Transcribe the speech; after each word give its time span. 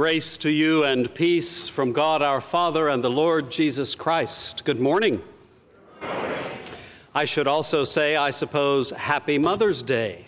Grace 0.00 0.38
to 0.38 0.50
you 0.50 0.84
and 0.84 1.14
peace 1.14 1.68
from 1.68 1.92
God 1.92 2.22
our 2.22 2.40
Father 2.40 2.88
and 2.88 3.04
the 3.04 3.10
Lord 3.10 3.50
Jesus 3.50 3.94
Christ. 3.94 4.64
Good 4.64 4.80
morning. 4.80 5.22
I 7.14 7.26
should 7.26 7.46
also 7.46 7.84
say, 7.84 8.16
I 8.16 8.30
suppose, 8.30 8.88
Happy 8.92 9.36
Mother's 9.36 9.82
Day. 9.82 10.26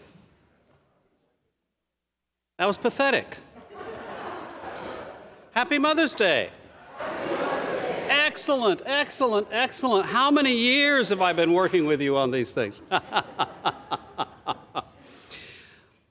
That 2.59 2.67
was 2.67 2.77
pathetic. 2.77 3.39
Happy 5.53 5.79
Mother's 5.79 6.15
Day. 6.15 6.51
Excellent, 8.11 8.83
excellent, 8.85 9.49
excellent. 9.51 10.05
How 10.05 10.31
many 10.31 10.55
years 10.55 11.09
have 11.09 11.23
I 11.23 11.33
been 11.33 11.55
working 11.55 11.87
with 11.87 12.03
you 12.03 12.19
on 12.19 12.31
these 12.31 12.53
things? 12.53 12.83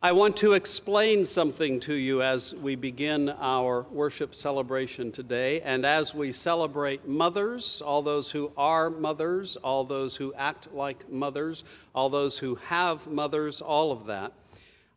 I 0.04 0.14
want 0.14 0.38
to 0.38 0.54
explain 0.54 1.24
something 1.24 1.80
to 1.82 1.94
you 1.94 2.24
as 2.24 2.56
we 2.56 2.74
begin 2.74 3.30
our 3.30 3.86
worship 3.92 4.34
celebration 4.34 5.12
today, 5.12 5.62
and 5.62 5.86
as 5.86 6.16
we 6.16 6.32
celebrate 6.32 7.08
mothers, 7.08 7.84
all 7.86 8.02
those 8.02 8.32
who 8.32 8.52
are 8.58 8.90
mothers, 8.90 9.58
all 9.58 9.84
those 9.84 10.16
who 10.16 10.34
act 10.34 10.74
like 10.74 11.08
mothers, 11.12 11.64
all 11.94 12.10
those 12.10 12.40
who 12.40 12.56
have 12.56 13.06
mothers, 13.06 13.62
all 13.62 13.92
of 13.92 14.08
that. 14.08 14.34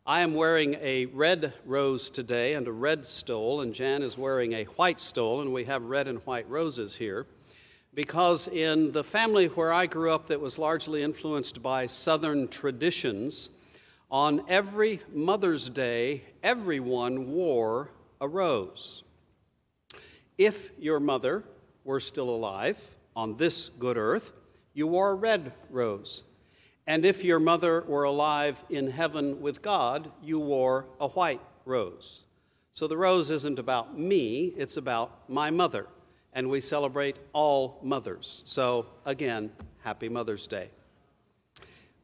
I 0.07 0.21
am 0.21 0.33
wearing 0.33 0.73
a 0.81 1.05
red 1.05 1.53
rose 1.67 2.09
today 2.09 2.55
and 2.55 2.67
a 2.67 2.71
red 2.71 3.05
stole, 3.05 3.61
and 3.61 3.75
Jan 3.75 4.01
is 4.01 4.17
wearing 4.17 4.53
a 4.53 4.63
white 4.63 4.99
stole, 4.99 5.39
and 5.39 5.53
we 5.53 5.65
have 5.65 5.83
red 5.83 6.07
and 6.07 6.17
white 6.25 6.49
roses 6.49 6.95
here. 6.95 7.27
Because 7.93 8.47
in 8.47 8.91
the 8.91 9.03
family 9.03 9.49
where 9.49 9.71
I 9.71 9.85
grew 9.85 10.09
up, 10.09 10.25
that 10.29 10.41
was 10.41 10.57
largely 10.57 11.03
influenced 11.03 11.61
by 11.61 11.85
Southern 11.85 12.47
traditions, 12.47 13.51
on 14.09 14.43
every 14.47 15.01
Mother's 15.13 15.69
Day, 15.69 16.23
everyone 16.43 17.31
wore 17.31 17.91
a 18.21 18.27
rose. 18.27 19.03
If 20.37 20.71
your 20.77 20.99
mother 20.99 21.43
were 21.83 21.99
still 21.99 22.29
alive 22.29 22.95
on 23.15 23.37
this 23.37 23.69
good 23.69 23.97
earth, 23.97 24.33
you 24.73 24.87
wore 24.87 25.11
a 25.11 25.15
red 25.15 25.53
rose. 25.69 26.23
And 26.87 27.05
if 27.05 27.23
your 27.23 27.39
mother 27.39 27.81
were 27.87 28.03
alive 28.03 28.63
in 28.69 28.89
heaven 28.89 29.41
with 29.41 29.61
God, 29.61 30.11
you 30.21 30.39
wore 30.39 30.85
a 30.99 31.07
white 31.07 31.41
rose. 31.65 32.25
So 32.71 32.87
the 32.87 32.97
rose 32.97 33.31
isn't 33.31 33.57
about 33.57 33.97
me, 33.97 34.53
it's 34.57 34.77
about 34.77 35.29
my 35.29 35.49
mother. 35.49 35.87
And 36.33 36.49
we 36.49 36.59
celebrate 36.59 37.17
all 37.31 37.79
mothers. 37.81 38.43
So 38.45 38.87
again, 39.05 39.51
happy 39.83 40.09
Mother's 40.09 40.45
Day. 40.45 40.69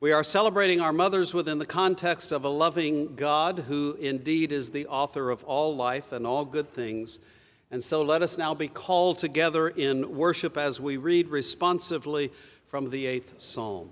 We 0.02 0.14
are 0.14 0.24
celebrating 0.24 0.82
our 0.82 0.92
mothers 0.92 1.32
within 1.32 1.60
the 1.60 1.66
context 1.68 2.32
of 2.32 2.44
a 2.44 2.50
loving 2.50 3.16
God 3.16 3.60
who 3.68 3.96
indeed 4.00 4.52
is 4.52 4.72
the 4.72 4.88
author 4.88 5.30
of 5.30 5.44
all 5.44 5.76
life 5.76 6.12
and 6.12 6.26
all 6.26 6.44
good 6.44 6.74
things. 6.74 7.20
And 7.70 7.84
so 7.84 8.02
let 8.02 8.24
us 8.24 8.36
now 8.36 8.56
be 8.56 8.68
called 8.68 9.20
together 9.20 9.68
in 9.68 10.18
worship 10.18 10.58
as 10.58 10.80
we 10.80 10.98
read 10.98 11.28
responsively 11.28 12.32
from 12.66 12.90
the 12.90 13.06
eighth 13.06 13.36
psalm. 13.38 13.92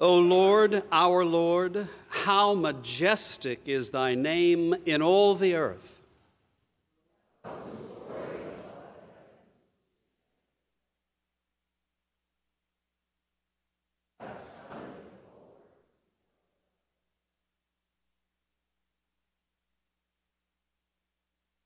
O 0.00 0.16
Lord, 0.16 0.82
our 0.90 1.24
Lord, 1.24 1.86
how 2.08 2.52
majestic 2.52 3.68
is 3.68 3.90
thy 3.90 4.16
name 4.16 4.74
in 4.86 5.02
all 5.02 5.36
the 5.36 5.54
earth. 5.54 5.95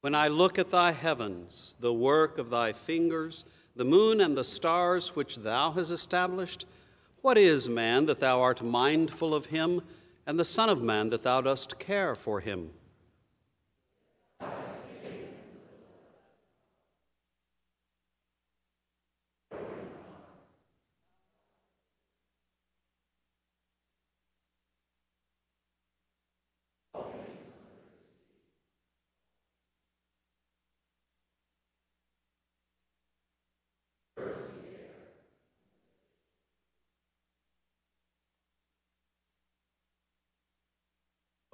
When 0.01 0.15
I 0.15 0.29
look 0.29 0.59
at 0.59 0.71
thy 0.71 0.93
heavens, 0.93 1.77
the 1.79 1.93
work 1.93 2.39
of 2.39 2.49
thy 2.49 2.73
fingers, 2.73 3.45
the 3.77 3.85
moon 3.85 4.21
and 4.21 4.37
the 4.37 4.45
stars 4.45 5.15
which 5.15 5.37
thou 5.37 5.73
hast 5.73 5.91
established, 5.91 6.65
what 7.21 7.37
is 7.37 7.69
man 7.69 8.07
that 8.07 8.19
thou 8.19 8.41
art 8.41 8.63
mindful 8.63 9.35
of 9.35 9.47
him, 9.47 9.83
and 10.27 10.39
the 10.39 10.45
Son 10.45 10.71
of 10.71 10.83
Man 10.83 11.11
that 11.11 11.23
thou 11.23 11.43
dost 11.43 11.79
care 11.79 12.15
for 12.15 12.41
him? 12.41 12.71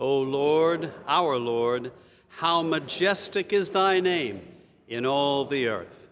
O 0.07 0.21
Lord, 0.21 0.93
our 1.09 1.37
Lord, 1.37 1.91
how 2.29 2.63
majestic 2.63 3.53
is 3.53 3.73
thy 3.73 3.99
name 3.99 4.41
in 4.87 5.05
all 5.05 5.47
the 5.47 5.67
earth. 5.67 6.06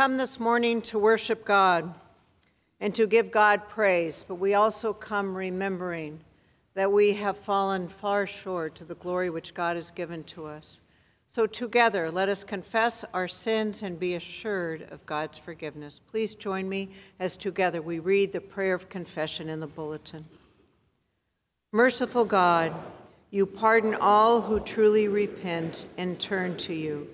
Come 0.00 0.16
this 0.16 0.40
morning 0.40 0.80
to 0.80 0.98
worship 0.98 1.44
God 1.44 1.92
and 2.80 2.94
to 2.94 3.06
give 3.06 3.30
God 3.30 3.68
praise, 3.68 4.24
but 4.26 4.36
we 4.36 4.54
also 4.54 4.94
come 4.94 5.36
remembering 5.36 6.18
that 6.72 6.90
we 6.90 7.12
have 7.12 7.36
fallen 7.36 7.86
far 7.86 8.26
short 8.26 8.74
to 8.74 8.82
the 8.86 8.94
glory 8.94 9.28
which 9.28 9.52
God 9.52 9.76
has 9.76 9.90
given 9.90 10.24
to 10.24 10.46
us. 10.46 10.80
So, 11.28 11.46
together, 11.46 12.10
let 12.10 12.30
us 12.30 12.44
confess 12.44 13.04
our 13.12 13.28
sins 13.28 13.82
and 13.82 14.00
be 14.00 14.14
assured 14.14 14.88
of 14.90 15.04
God's 15.04 15.36
forgiveness. 15.36 16.00
Please 16.10 16.34
join 16.34 16.66
me 16.66 16.88
as 17.18 17.36
together 17.36 17.82
we 17.82 17.98
read 17.98 18.32
the 18.32 18.40
prayer 18.40 18.72
of 18.72 18.88
confession 18.88 19.50
in 19.50 19.60
the 19.60 19.66
bulletin. 19.66 20.24
Merciful 21.72 22.24
God, 22.24 22.72
you 23.30 23.44
pardon 23.44 23.94
all 24.00 24.40
who 24.40 24.60
truly 24.60 25.08
repent 25.08 25.84
and 25.98 26.18
turn 26.18 26.56
to 26.56 26.72
you. 26.72 27.06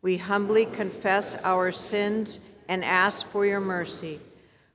We 0.00 0.16
humbly 0.16 0.66
confess 0.66 1.34
our 1.42 1.72
sins 1.72 2.38
and 2.68 2.84
ask 2.84 3.26
for 3.26 3.44
your 3.44 3.60
mercy. 3.60 4.20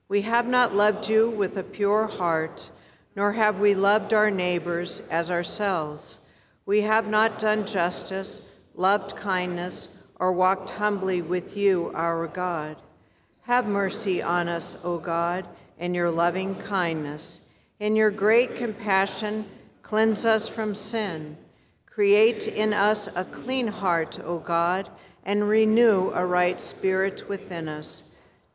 We 0.08 0.22
have 0.22 0.46
not 0.46 0.74
loved 0.74 1.08
you 1.08 1.30
with 1.30 1.56
a 1.56 1.62
pure 1.62 2.06
heart, 2.06 2.70
nor 3.16 3.32
have 3.32 3.58
we 3.58 3.74
loved 3.74 4.12
our 4.12 4.30
neighbors 4.30 5.00
as 5.10 5.30
ourselves. 5.30 6.18
We 6.66 6.82
have 6.82 7.08
not 7.08 7.38
done 7.38 7.66
justice, 7.66 8.42
loved 8.74 9.16
kindness, 9.16 9.88
or 10.16 10.32
walked 10.32 10.70
humbly 10.70 11.22
with 11.22 11.56
you, 11.56 11.90
our 11.94 12.26
God. 12.26 12.76
Have 13.42 13.66
mercy 13.66 14.22
on 14.22 14.48
us, 14.48 14.76
O 14.84 14.98
God, 14.98 15.46
in 15.78 15.94
your 15.94 16.10
loving 16.10 16.54
kindness. 16.54 17.40
In 17.80 17.96
your 17.96 18.10
great 18.10 18.56
compassion, 18.56 19.46
cleanse 19.82 20.24
us 20.24 20.48
from 20.48 20.74
sin. 20.74 21.36
Create 21.86 22.48
in 22.48 22.72
us 22.72 23.08
a 23.14 23.24
clean 23.24 23.68
heart, 23.68 24.18
O 24.24 24.38
God, 24.38 24.88
and 25.24 25.48
renew 25.48 26.10
a 26.10 26.24
right 26.24 26.60
spirit 26.60 27.28
within 27.28 27.68
us. 27.68 28.02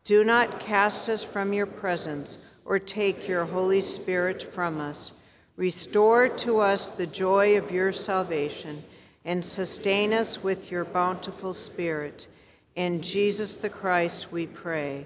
Do 0.03 0.23
not 0.23 0.59
cast 0.59 1.09
us 1.09 1.23
from 1.23 1.53
your 1.53 1.65
presence 1.65 2.37
or 2.65 2.79
take 2.79 3.27
your 3.27 3.45
Holy 3.45 3.81
Spirit 3.81 4.41
from 4.41 4.79
us. 4.79 5.11
Restore 5.55 6.29
to 6.29 6.59
us 6.59 6.89
the 6.89 7.07
joy 7.07 7.57
of 7.57 7.71
your 7.71 7.91
salvation 7.91 8.83
and 9.25 9.43
sustain 9.43 10.13
us 10.13 10.43
with 10.43 10.71
your 10.71 10.85
bountiful 10.85 11.53
Spirit. 11.53 12.27
In 12.75 13.01
Jesus 13.01 13.57
the 13.57 13.69
Christ 13.69 14.31
we 14.31 14.47
pray. 14.47 15.05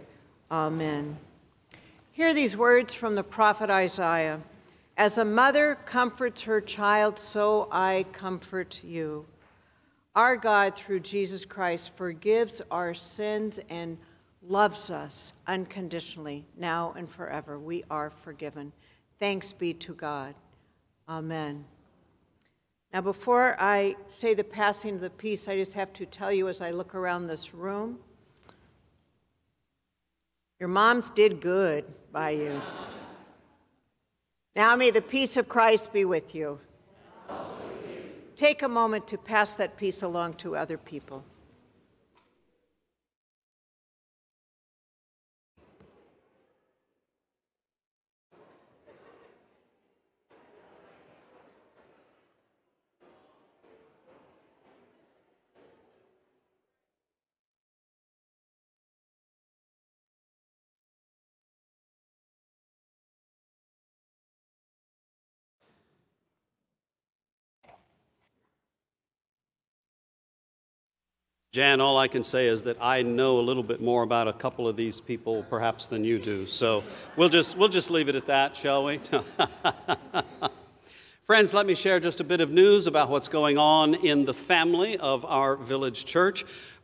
Amen. 0.51 1.17
Hear 2.11 2.33
these 2.33 2.55
words 2.55 2.93
from 2.93 3.15
the 3.15 3.23
prophet 3.23 3.69
Isaiah 3.69 4.41
As 4.95 5.17
a 5.17 5.25
mother 5.25 5.77
comforts 5.85 6.43
her 6.43 6.61
child, 6.61 7.17
so 7.17 7.67
I 7.71 8.05
comfort 8.13 8.83
you. 8.83 9.25
Our 10.15 10.37
God, 10.37 10.75
through 10.75 10.99
Jesus 10.99 11.43
Christ, 11.43 11.91
forgives 11.95 12.61
our 12.69 12.93
sins 12.93 13.59
and 13.69 13.97
loves 14.43 14.91
us 14.91 15.33
unconditionally, 15.47 16.45
now 16.57 16.93
and 16.95 17.09
forever. 17.09 17.57
We 17.57 17.83
are 17.89 18.11
forgiven. 18.11 18.71
Thanks 19.19 19.53
be 19.53 19.73
to 19.75 19.93
God. 19.93 20.35
Amen. 21.09 21.65
Now, 22.93 23.01
before 23.01 23.55
I 23.59 23.95
say 24.07 24.35
the 24.35 24.43
passing 24.43 24.95
of 24.95 25.01
the 25.01 25.09
peace, 25.09 25.47
I 25.47 25.57
just 25.57 25.73
have 25.73 25.91
to 25.93 26.05
tell 26.05 26.31
you 26.31 26.47
as 26.47 26.61
I 26.61 26.69
look 26.69 26.93
around 26.93 27.25
this 27.25 27.53
room, 27.53 27.97
your 30.59 30.69
moms 30.69 31.09
did 31.09 31.41
good 31.41 31.91
by 32.11 32.29
you. 32.31 32.61
Now 34.55 34.75
may 34.75 34.91
the 34.91 35.01
peace 35.01 35.35
of 35.37 35.49
Christ 35.49 35.91
be 35.91 36.05
with 36.05 36.35
you. 36.35 36.59
Take 38.35 38.63
a 38.63 38.67
moment 38.67 39.07
to 39.07 39.17
pass 39.17 39.53
that 39.55 39.77
peace 39.77 40.01
along 40.01 40.35
to 40.35 40.55
other 40.55 40.77
people. 40.77 41.23
Jan, 71.53 71.79
all 71.81 71.99
I 71.99 72.07
can 72.07 72.23
say 72.23 72.47
is 72.47 72.63
that 72.63 72.77
I 72.81 73.03
know 73.03 73.37
a 73.37 73.41
little 73.41 73.61
bit 73.61 73.79
more 73.79 74.01
about 74.01 74.27
a 74.27 74.33
couple 74.33 74.67
of 74.67 74.75
these 74.75 74.99
people 74.99 75.45
perhaps 75.51 75.85
than 75.85 76.03
you 76.03 76.17
do. 76.17 76.47
So 76.47 76.83
we'll 77.15 77.29
just, 77.29 77.55
we'll 77.55 77.69
just 77.69 77.91
leave 77.91 78.09
it 78.09 78.15
at 78.15 78.25
that, 78.25 78.57
shall 78.57 78.85
we? 78.85 78.99
Friends, 81.27 81.53
let 81.53 81.67
me 81.67 81.75
share 81.75 81.99
just 81.99 82.19
a 82.19 82.23
bit 82.23 82.41
of 82.41 82.49
news 82.49 82.87
about 82.87 83.11
what's 83.11 83.27
going 83.27 83.59
on 83.59 83.93
in 83.93 84.25
the 84.25 84.33
family 84.33 84.97
of 84.97 85.25
our 85.25 85.55
village 85.55 86.05
church. 86.05 86.43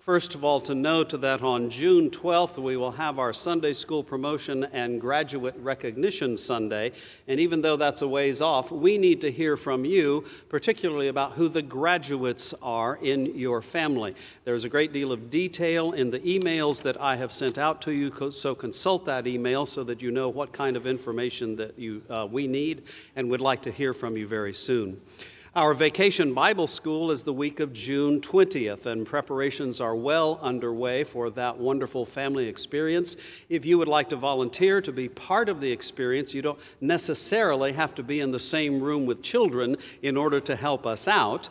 First 0.10 0.34
of 0.34 0.44
all, 0.44 0.60
to 0.62 0.74
note 0.74 1.22
that 1.22 1.44
on 1.44 1.70
June 1.70 2.10
12th, 2.10 2.58
we 2.58 2.76
will 2.78 2.94
have 2.94 3.20
our 3.20 3.32
Sunday 3.32 3.74
School 3.74 4.04
Promotion 4.04 4.64
and 4.74 5.00
Graduate 5.00 5.54
Recognition 5.60 6.36
Sunday. 6.36 6.94
And 7.28 7.40
even 7.40 7.62
though 7.62 7.76
that's 7.76 8.02
a 8.02 8.08
ways 8.08 8.42
off, 8.42 8.72
we 8.72 8.98
need 8.98 9.22
to 9.22 9.32
hear 9.32 9.56
from 9.56 9.86
you, 9.86 10.26
particularly 10.50 11.10
about 11.10 11.34
who 11.34 11.48
the 11.48 11.62
graduates 11.62 12.56
are 12.64 12.96
in 12.96 13.38
your 13.38 13.62
family. 13.62 14.16
There's 14.46 14.64
a 14.64 14.70
great 14.70 14.94
deal 14.94 15.12
of 15.12 15.30
detail 15.30 15.92
in 15.92 16.10
the 16.10 16.22
emails 16.22 16.82
that 16.82 17.00
I 17.00 17.16
have 17.18 17.32
sent 17.32 17.60
out 17.60 17.80
to 17.84 17.92
you, 17.92 18.32
so 18.32 18.56
consult 18.56 19.06
that 19.06 19.28
email 19.28 19.68
so 19.68 19.84
that 19.84 20.02
you 20.02 20.10
know 20.10 20.28
what 20.28 20.52
kind 20.52 20.76
of 20.76 20.88
information 20.88 21.56
that 21.58 21.78
you, 21.78 22.02
uh, 22.10 22.28
we 22.28 22.48
need 22.48 22.82
and 23.16 23.30
would 23.30 23.42
like 23.42 23.62
to 23.62 23.72
hear 23.72 23.94
from 23.94 24.18
you 24.18 24.28
very 24.28 24.56
soon. 24.56 25.00
Our 25.56 25.74
vacation 25.74 26.36
Bible 26.36 26.68
school 26.68 27.10
is 27.10 27.24
the 27.24 27.34
week 27.34 27.60
of 27.60 27.74
June 27.74 28.22
20th, 28.22 28.86
and 28.86 29.04
preparations 29.04 29.82
are 29.82 29.96
well 29.96 30.38
underway 30.44 31.04
for 31.04 31.32
that 31.32 31.58
wonderful 31.58 32.06
family 32.06 32.48
experience. 32.48 33.18
If 33.50 33.66
you 33.66 33.80
would 33.80 33.88
like 33.88 34.10
to 34.10 34.16
volunteer 34.16 34.80
to 34.80 34.92
be 34.92 35.10
part 35.10 35.50
of 35.50 35.60
the 35.60 35.72
experience, 35.72 36.36
you 36.36 36.44
don't 36.44 36.60
necessarily 36.82 37.74
have 37.74 37.96
to 37.96 38.04
be 38.04 38.20
in 38.20 38.30
the 38.30 38.38
same 38.38 38.80
room 38.80 39.08
with 39.08 39.24
children 39.24 39.78
in 40.04 40.18
order 40.18 40.40
to 40.40 40.56
help 40.56 40.86
us 40.86 41.08
out 41.08 41.50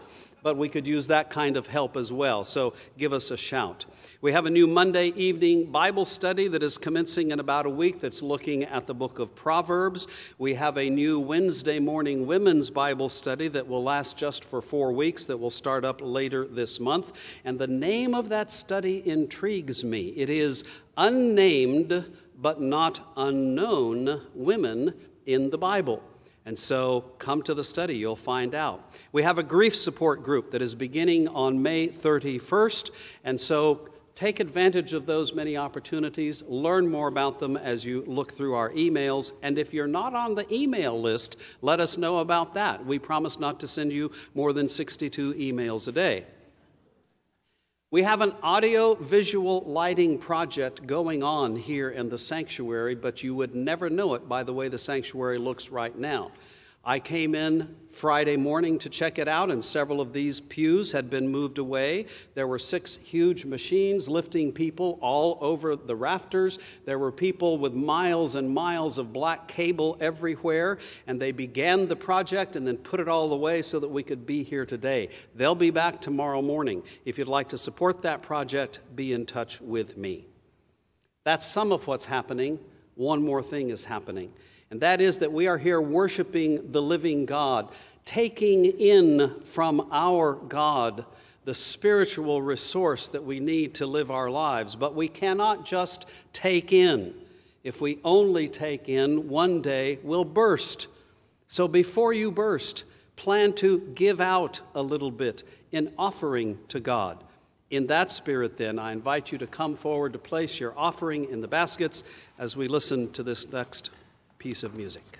but 0.48 0.56
we 0.56 0.70
could 0.70 0.86
use 0.86 1.08
that 1.08 1.28
kind 1.28 1.58
of 1.58 1.66
help 1.66 1.94
as 1.94 2.10
well. 2.10 2.42
So 2.42 2.72
give 2.96 3.12
us 3.12 3.30
a 3.30 3.36
shout. 3.36 3.84
We 4.22 4.32
have 4.32 4.46
a 4.46 4.50
new 4.50 4.66
Monday 4.66 5.08
evening 5.08 5.70
Bible 5.70 6.06
study 6.06 6.48
that 6.48 6.62
is 6.62 6.78
commencing 6.78 7.32
in 7.32 7.38
about 7.38 7.66
a 7.66 7.68
week 7.68 8.00
that's 8.00 8.22
looking 8.22 8.64
at 8.64 8.86
the 8.86 8.94
book 8.94 9.18
of 9.18 9.34
Proverbs. 9.34 10.06
We 10.38 10.54
have 10.54 10.78
a 10.78 10.88
new 10.88 11.20
Wednesday 11.20 11.78
morning 11.78 12.26
women's 12.26 12.70
Bible 12.70 13.10
study 13.10 13.48
that 13.48 13.68
will 13.68 13.82
last 13.82 14.16
just 14.16 14.42
for 14.42 14.62
four 14.62 14.90
weeks, 14.90 15.26
that 15.26 15.36
will 15.36 15.50
start 15.50 15.84
up 15.84 16.00
later 16.02 16.46
this 16.46 16.80
month. 16.80 17.12
And 17.44 17.58
the 17.58 17.66
name 17.66 18.14
of 18.14 18.30
that 18.30 18.50
study 18.50 19.06
intrigues 19.06 19.84
me. 19.84 20.14
It 20.16 20.30
is 20.30 20.64
Unnamed 20.96 22.06
but 22.38 22.62
Not 22.62 23.06
Unknown 23.18 24.22
Women 24.32 24.94
in 25.26 25.50
the 25.50 25.58
Bible. 25.58 26.02
And 26.48 26.58
so 26.58 27.02
come 27.18 27.42
to 27.42 27.52
the 27.52 27.62
study, 27.62 27.98
you'll 27.98 28.16
find 28.16 28.54
out. 28.54 28.94
We 29.12 29.22
have 29.22 29.36
a 29.36 29.42
grief 29.42 29.76
support 29.76 30.22
group 30.22 30.48
that 30.52 30.62
is 30.62 30.74
beginning 30.74 31.28
on 31.28 31.60
May 31.62 31.88
31st, 31.88 32.88
and 33.22 33.38
so 33.38 33.90
take 34.14 34.40
advantage 34.40 34.94
of 34.94 35.04
those 35.04 35.34
many 35.34 35.58
opportunities. 35.58 36.42
Learn 36.48 36.90
more 36.90 37.08
about 37.08 37.38
them 37.38 37.58
as 37.58 37.84
you 37.84 38.02
look 38.06 38.32
through 38.32 38.54
our 38.54 38.70
emails. 38.70 39.32
And 39.42 39.58
if 39.58 39.74
you're 39.74 39.86
not 39.86 40.14
on 40.14 40.36
the 40.36 40.50
email 40.50 40.98
list, 40.98 41.38
let 41.60 41.80
us 41.80 41.98
know 41.98 42.20
about 42.20 42.54
that. 42.54 42.86
We 42.86 42.98
promise 42.98 43.38
not 43.38 43.60
to 43.60 43.66
send 43.66 43.92
you 43.92 44.10
more 44.34 44.54
than 44.54 44.68
62 44.68 45.34
emails 45.34 45.86
a 45.86 45.92
day. 45.92 46.24
We 47.90 48.02
have 48.02 48.20
an 48.20 48.34
audio 48.42 48.96
visual 48.96 49.62
lighting 49.62 50.18
project 50.18 50.86
going 50.86 51.22
on 51.22 51.56
here 51.56 51.88
in 51.88 52.10
the 52.10 52.18
sanctuary, 52.18 52.94
but 52.94 53.22
you 53.22 53.34
would 53.34 53.54
never 53.54 53.88
know 53.88 54.12
it 54.12 54.28
by 54.28 54.42
the 54.42 54.52
way 54.52 54.68
the 54.68 54.76
sanctuary 54.76 55.38
looks 55.38 55.70
right 55.70 55.96
now. 55.96 56.32
I 56.84 57.00
came 57.00 57.34
in 57.34 57.74
Friday 57.98 58.36
morning 58.36 58.78
to 58.78 58.88
check 58.88 59.18
it 59.18 59.26
out, 59.26 59.50
and 59.50 59.64
several 59.64 60.00
of 60.00 60.12
these 60.12 60.40
pews 60.40 60.92
had 60.92 61.10
been 61.10 61.26
moved 61.26 61.58
away. 61.58 62.06
There 62.34 62.46
were 62.46 62.60
six 62.60 62.94
huge 62.94 63.44
machines 63.44 64.08
lifting 64.08 64.52
people 64.52 65.00
all 65.02 65.36
over 65.40 65.74
the 65.74 65.96
rafters. 65.96 66.60
There 66.84 67.00
were 67.00 67.10
people 67.10 67.58
with 67.58 67.74
miles 67.74 68.36
and 68.36 68.48
miles 68.48 68.98
of 68.98 69.12
black 69.12 69.48
cable 69.48 69.96
everywhere, 69.98 70.78
and 71.08 71.20
they 71.20 71.32
began 71.32 71.88
the 71.88 71.96
project 71.96 72.54
and 72.54 72.64
then 72.64 72.76
put 72.76 73.00
it 73.00 73.08
all 73.08 73.32
away 73.32 73.62
so 73.62 73.80
that 73.80 73.88
we 73.88 74.04
could 74.04 74.24
be 74.24 74.44
here 74.44 74.64
today. 74.64 75.08
They'll 75.34 75.56
be 75.56 75.70
back 75.70 76.00
tomorrow 76.00 76.40
morning. 76.40 76.84
If 77.04 77.18
you'd 77.18 77.26
like 77.26 77.48
to 77.48 77.58
support 77.58 78.02
that 78.02 78.22
project, 78.22 78.78
be 78.94 79.12
in 79.12 79.26
touch 79.26 79.60
with 79.60 79.96
me. 79.96 80.24
That's 81.24 81.44
some 81.44 81.72
of 81.72 81.88
what's 81.88 82.04
happening. 82.04 82.60
One 82.94 83.24
more 83.24 83.42
thing 83.42 83.70
is 83.70 83.86
happening 83.86 84.32
and 84.70 84.80
that 84.80 85.00
is 85.00 85.18
that 85.18 85.32
we 85.32 85.46
are 85.46 85.58
here 85.58 85.80
worshiping 85.80 86.70
the 86.72 86.82
living 86.82 87.24
God, 87.24 87.68
taking 88.04 88.64
in 88.64 89.40
from 89.44 89.88
our 89.90 90.34
God 90.34 91.04
the 91.44 91.54
spiritual 91.54 92.42
resource 92.42 93.08
that 93.08 93.24
we 93.24 93.40
need 93.40 93.74
to 93.76 93.86
live 93.86 94.10
our 94.10 94.28
lives. 94.28 94.76
But 94.76 94.94
we 94.94 95.08
cannot 95.08 95.64
just 95.64 96.06
take 96.34 96.72
in. 96.72 97.14
If 97.64 97.80
we 97.80 97.98
only 98.04 98.48
take 98.48 98.88
in, 98.88 99.28
one 99.28 99.62
day 99.62 99.98
we'll 100.02 100.24
burst. 100.24 100.88
So 101.46 101.66
before 101.66 102.12
you 102.12 102.30
burst, 102.30 102.84
plan 103.16 103.54
to 103.54 103.80
give 103.94 104.20
out 104.20 104.60
a 104.74 104.82
little 104.82 105.10
bit 105.10 105.42
in 105.72 105.92
offering 105.98 106.58
to 106.68 106.80
God. 106.80 107.24
In 107.70 107.86
that 107.86 108.10
spirit, 108.10 108.58
then, 108.58 108.78
I 108.78 108.92
invite 108.92 109.32
you 109.32 109.38
to 109.38 109.46
come 109.46 109.74
forward 109.74 110.12
to 110.14 110.18
place 110.18 110.60
your 110.60 110.72
offering 110.78 111.30
in 111.30 111.40
the 111.40 111.48
baskets 111.48 112.04
as 112.38 112.56
we 112.56 112.68
listen 112.68 113.10
to 113.12 113.22
this 113.22 113.50
next 113.50 113.90
piece 114.38 114.62
of 114.62 114.76
music. 114.76 115.17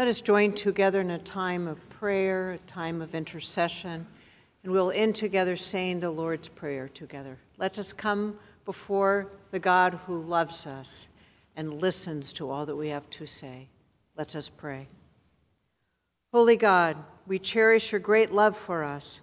Let 0.00 0.08
us 0.08 0.22
join 0.22 0.54
together 0.54 1.02
in 1.02 1.10
a 1.10 1.18
time 1.18 1.68
of 1.68 1.90
prayer, 1.90 2.52
a 2.52 2.58
time 2.60 3.02
of 3.02 3.14
intercession, 3.14 4.06
and 4.64 4.72
we'll 4.72 4.90
end 4.90 5.14
together 5.14 5.56
saying 5.56 6.00
the 6.00 6.10
Lord's 6.10 6.48
Prayer 6.48 6.88
together. 6.88 7.36
Let 7.58 7.78
us 7.78 7.92
come 7.92 8.38
before 8.64 9.26
the 9.50 9.58
God 9.58 10.00
who 10.06 10.16
loves 10.16 10.66
us 10.66 11.08
and 11.54 11.82
listens 11.82 12.32
to 12.32 12.48
all 12.48 12.64
that 12.64 12.76
we 12.76 12.88
have 12.88 13.10
to 13.10 13.26
say. 13.26 13.68
Let 14.16 14.34
us 14.34 14.48
pray. 14.48 14.88
Holy 16.32 16.56
God, 16.56 16.96
we 17.26 17.38
cherish 17.38 17.92
your 17.92 18.00
great 18.00 18.32
love 18.32 18.56
for 18.56 18.82
us. 18.82 19.20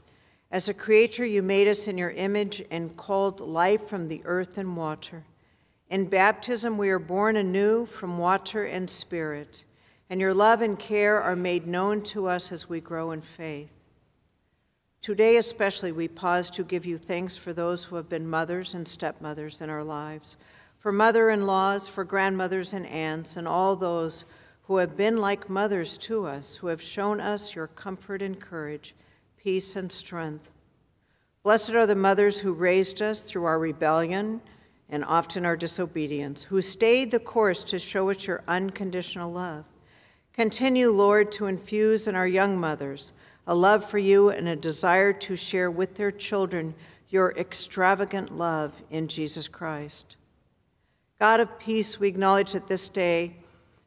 As 0.51 0.69
a 0.69 0.75
creature, 0.75 1.25
you 1.25 1.41
made 1.41 1.67
us 1.67 1.87
in 1.87 1.97
your 1.97 2.11
image 2.11 2.63
and 2.69 2.95
called 2.95 3.39
life 3.39 3.87
from 3.87 4.09
the 4.09 4.21
earth 4.25 4.59
and 4.59 4.77
water. 4.77 5.23
In 5.89 6.05
baptism, 6.05 6.77
we 6.77 6.91
are 6.91 6.99
born 6.99 7.35
anew 7.35 7.87
from 7.87 8.19
water 8.19 8.63
and 8.63 8.87
spirit, 8.87 9.63
and 10.09 10.21
your 10.21 10.33
love 10.33 10.61
and 10.61 10.79
care 10.79 11.21
are 11.21 11.35
made 11.35 11.67
known 11.67 12.01
to 12.01 12.27
us 12.27 12.51
as 12.51 12.69
we 12.69 12.79
grow 12.79 13.11
in 13.11 13.21
faith. 13.21 13.73
Today, 15.01 15.37
especially, 15.37 15.91
we 15.91 16.07
pause 16.07 16.49
to 16.51 16.63
give 16.63 16.85
you 16.85 16.97
thanks 16.97 17.37
for 17.37 17.53
those 17.53 17.85
who 17.85 17.95
have 17.95 18.09
been 18.09 18.27
mothers 18.27 18.73
and 18.73 18.87
stepmothers 18.87 19.61
in 19.61 19.69
our 19.69 19.83
lives, 19.83 20.35
for 20.79 20.91
mother 20.91 21.29
in 21.29 21.45
laws, 21.45 21.87
for 21.87 22.03
grandmothers 22.03 22.73
and 22.73 22.85
aunts, 22.87 23.37
and 23.37 23.47
all 23.47 23.75
those 23.75 24.25
who 24.63 24.77
have 24.77 24.97
been 24.97 25.17
like 25.17 25.49
mothers 25.49 25.97
to 25.97 26.25
us, 26.25 26.57
who 26.57 26.67
have 26.67 26.81
shown 26.81 27.21
us 27.21 27.55
your 27.55 27.67
comfort 27.67 28.21
and 28.21 28.39
courage, 28.39 28.93
peace 29.37 29.75
and 29.75 29.91
strength. 29.91 30.49
Blessed 31.43 31.71
are 31.71 31.85
the 31.85 31.95
mothers 31.95 32.41
who 32.41 32.51
raised 32.51 33.01
us 33.01 33.21
through 33.21 33.45
our 33.45 33.59
rebellion 33.59 34.41
and 34.89 35.05
often 35.05 35.45
our 35.45 35.55
disobedience, 35.55 36.43
who 36.43 36.61
stayed 36.61 37.11
the 37.11 37.19
course 37.19 37.63
to 37.63 37.79
show 37.79 38.09
us 38.09 38.27
your 38.27 38.43
unconditional 38.47 39.31
love. 39.31 39.63
Continue, 40.37 40.91
Lord, 40.91 41.31
to 41.31 41.47
infuse 41.47 42.07
in 42.07 42.13
our 42.13 42.27
young 42.27 42.59
mothers 42.59 43.11
a 43.47 43.55
love 43.55 43.83
for 43.83 43.97
you 43.97 44.29
and 44.29 44.47
a 44.47 44.55
desire 44.55 45.11
to 45.11 45.35
share 45.35 45.71
with 45.71 45.95
their 45.95 46.11
children 46.11 46.75
your 47.09 47.31
extravagant 47.31 48.37
love 48.37 48.83
in 48.91 49.07
Jesus 49.07 49.47
Christ. 49.47 50.15
God 51.19 51.39
of 51.39 51.57
peace, 51.57 51.99
we 51.99 52.07
acknowledge 52.07 52.51
that 52.51 52.67
this 52.67 52.87
day 52.87 53.37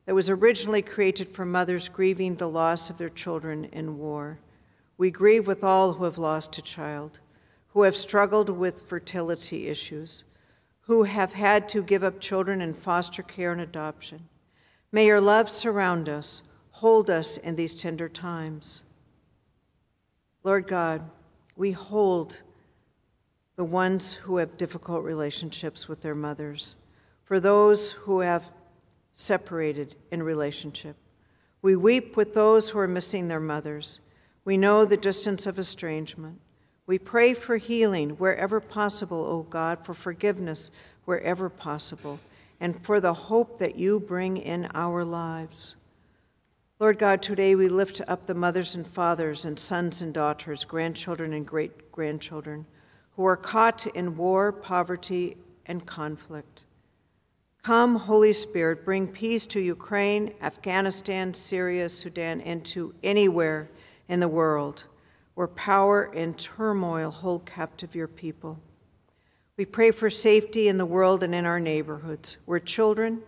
that 0.06 0.14
was 0.16 0.28
originally 0.28 0.82
created 0.82 1.28
for 1.28 1.44
mothers 1.44 1.88
grieving 1.88 2.34
the 2.34 2.48
loss 2.48 2.90
of 2.90 2.98
their 2.98 3.08
children 3.08 3.66
in 3.66 3.96
war. 3.96 4.40
We 4.98 5.12
grieve 5.12 5.46
with 5.46 5.62
all 5.62 5.92
who 5.92 6.04
have 6.04 6.18
lost 6.18 6.58
a 6.58 6.62
child, 6.62 7.20
who 7.68 7.82
have 7.82 7.96
struggled 7.96 8.50
with 8.50 8.88
fertility 8.88 9.68
issues, 9.68 10.24
who 10.80 11.04
have 11.04 11.34
had 11.34 11.68
to 11.68 11.80
give 11.80 12.02
up 12.02 12.18
children 12.18 12.60
in 12.60 12.74
foster 12.74 13.22
care 13.22 13.52
and 13.52 13.60
adoption. 13.60 14.26
May 14.92 15.06
your 15.06 15.20
love 15.20 15.48
surround 15.48 16.08
us, 16.08 16.42
hold 16.72 17.10
us 17.10 17.36
in 17.36 17.56
these 17.56 17.74
tender 17.74 18.08
times. 18.08 18.82
Lord 20.42 20.66
God, 20.66 21.02
we 21.54 21.72
hold 21.72 22.42
the 23.56 23.64
ones 23.64 24.14
who 24.14 24.38
have 24.38 24.56
difficult 24.56 25.04
relationships 25.04 25.86
with 25.86 26.00
their 26.00 26.14
mothers, 26.14 26.76
for 27.24 27.38
those 27.38 27.92
who 27.92 28.20
have 28.20 28.50
separated 29.12 29.94
in 30.10 30.22
relationship. 30.22 30.96
We 31.62 31.76
weep 31.76 32.16
with 32.16 32.32
those 32.32 32.70
who 32.70 32.78
are 32.78 32.88
missing 32.88 33.28
their 33.28 33.38
mothers. 33.38 34.00
We 34.44 34.56
know 34.56 34.84
the 34.84 34.96
distance 34.96 35.46
of 35.46 35.58
estrangement. 35.58 36.40
We 36.86 36.98
pray 36.98 37.34
for 37.34 37.58
healing 37.58 38.10
wherever 38.10 38.58
possible, 38.60 39.24
O 39.24 39.42
God, 39.42 39.84
for 39.84 39.94
forgiveness 39.94 40.70
wherever 41.04 41.48
possible, 41.48 42.18
and 42.60 42.84
for 42.84 43.00
the 43.00 43.14
hope 43.14 43.58
that 43.58 43.76
you 43.76 43.98
bring 43.98 44.36
in 44.36 44.68
our 44.74 45.04
lives. 45.04 45.76
Lord 46.78 46.98
God, 46.98 47.22
today 47.22 47.54
we 47.54 47.68
lift 47.68 48.00
up 48.06 48.26
the 48.26 48.34
mothers 48.34 48.74
and 48.74 48.86
fathers 48.86 49.44
and 49.44 49.58
sons 49.58 50.00
and 50.00 50.14
daughters, 50.14 50.64
grandchildren 50.64 51.32
and 51.32 51.46
great 51.46 51.90
grandchildren 51.92 52.66
who 53.16 53.24
are 53.24 53.36
caught 53.36 53.86
in 53.88 54.16
war, 54.16 54.52
poverty, 54.52 55.36
and 55.66 55.84
conflict. 55.84 56.64
Come, 57.62 57.96
Holy 57.96 58.32
Spirit, 58.32 58.84
bring 58.84 59.08
peace 59.08 59.46
to 59.48 59.60
Ukraine, 59.60 60.32
Afghanistan, 60.40 61.34
Syria, 61.34 61.88
Sudan, 61.88 62.40
and 62.40 62.64
to 62.66 62.94
anywhere 63.02 63.70
in 64.08 64.20
the 64.20 64.28
world 64.28 64.84
where 65.34 65.48
power 65.48 66.04
and 66.14 66.36
turmoil 66.38 67.10
hold 67.10 67.46
captive 67.46 67.94
your 67.94 68.08
people. 68.08 68.58
We 69.60 69.66
pray 69.66 69.90
for 69.90 70.08
safety 70.08 70.68
in 70.68 70.78
the 70.78 70.86
world 70.86 71.22
and 71.22 71.34
in 71.34 71.44
our 71.44 71.60
neighborhoods 71.60 72.38
where 72.46 72.58
children 72.58 73.20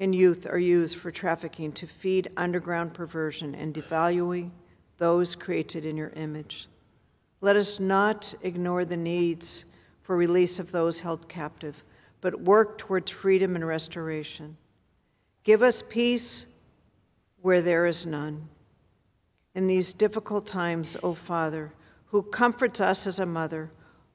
and 0.00 0.12
youth 0.12 0.48
are 0.50 0.58
used 0.58 0.98
for 0.98 1.12
trafficking 1.12 1.70
to 1.74 1.86
feed 1.86 2.28
underground 2.36 2.92
perversion 2.92 3.54
and 3.54 3.72
devaluing 3.72 4.50
those 4.98 5.36
created 5.36 5.84
in 5.84 5.96
your 5.96 6.08
image. 6.16 6.66
Let 7.40 7.54
us 7.54 7.78
not 7.78 8.34
ignore 8.42 8.84
the 8.84 8.96
needs 8.96 9.64
for 10.02 10.16
release 10.16 10.58
of 10.58 10.72
those 10.72 10.98
held 10.98 11.28
captive 11.28 11.84
but 12.20 12.40
work 12.40 12.76
towards 12.76 13.12
freedom 13.12 13.54
and 13.54 13.64
restoration. 13.64 14.56
Give 15.44 15.62
us 15.62 15.84
peace 15.88 16.48
where 17.42 17.62
there 17.62 17.86
is 17.86 18.04
none. 18.04 18.48
In 19.54 19.68
these 19.68 19.92
difficult 19.92 20.48
times, 20.48 20.96
O 21.04 21.14
Father, 21.14 21.72
who 22.06 22.24
comforts 22.24 22.80
us 22.80 23.06
as 23.06 23.20
a 23.20 23.24
mother, 23.24 23.70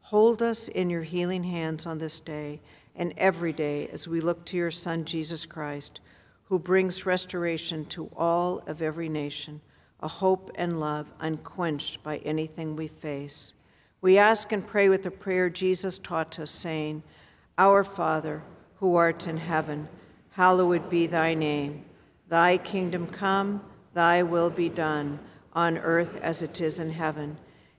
hold 0.10 0.42
us 0.42 0.68
in 0.70 0.90
your 0.90 1.04
healing 1.04 1.44
hands 1.44 1.86
on 1.86 2.00
this 2.00 2.20
day 2.20 2.60
and 2.96 3.14
every 3.16 3.54
day 3.54 3.88
as 3.90 4.08
we 4.08 4.20
look 4.20 4.44
to 4.44 4.58
your 4.58 4.72
Son, 4.72 5.06
Jesus 5.06 5.46
Christ, 5.46 6.00
who 6.46 6.58
brings 6.58 7.06
restoration 7.06 7.86
to 7.86 8.10
all 8.18 8.64
of 8.66 8.82
every 8.82 9.08
nation, 9.08 9.62
a 10.00 10.08
hope 10.08 10.50
and 10.56 10.80
love 10.80 11.12
unquenched 11.20 12.02
by 12.02 12.18
anything 12.26 12.76
we 12.76 12.88
face. 12.88 13.54
We 14.02 14.18
ask 14.18 14.52
and 14.52 14.66
pray 14.66 14.90
with 14.90 15.04
the 15.04 15.12
prayer 15.12 15.48
Jesus 15.48 16.00
taught 16.00 16.40
us, 16.40 16.50
saying, 16.50 17.04
our 17.60 17.84
Father, 17.84 18.42
who 18.78 18.96
art 18.96 19.28
in 19.28 19.38
heaven, 19.38 19.88
hallowed 20.32 20.90
be 20.90 21.06
thy 21.06 21.36
name. 21.36 21.86
Thy 22.28 22.58
kingdom 22.58 23.06
come, 23.06 23.62
thy 23.94 24.24
will 24.24 24.50
be 24.50 24.70
done, 24.70 25.20
on 25.54 25.78
earth 25.78 26.20
as 26.24 26.42
it 26.42 26.62
is 26.62 26.80
in 26.80 26.90
heaven. 26.90 27.38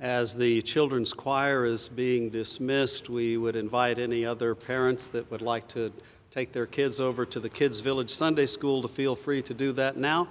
As 0.00 0.36
the 0.36 0.62
children's 0.62 1.12
choir 1.12 1.64
is 1.64 1.88
being 1.88 2.30
dismissed, 2.30 3.10
we 3.10 3.36
would 3.36 3.56
invite 3.56 3.98
any 3.98 4.24
other 4.24 4.54
parents 4.54 5.08
that 5.08 5.28
would 5.28 5.42
like 5.42 5.66
to 5.68 5.92
take 6.30 6.52
their 6.52 6.66
kids 6.66 7.00
over 7.00 7.26
to 7.26 7.40
the 7.40 7.48
Kids 7.48 7.80
Village 7.80 8.10
Sunday 8.10 8.46
School 8.46 8.80
to 8.82 8.86
feel 8.86 9.16
free 9.16 9.42
to 9.42 9.52
do 9.52 9.72
that 9.72 9.96
now. 9.96 10.28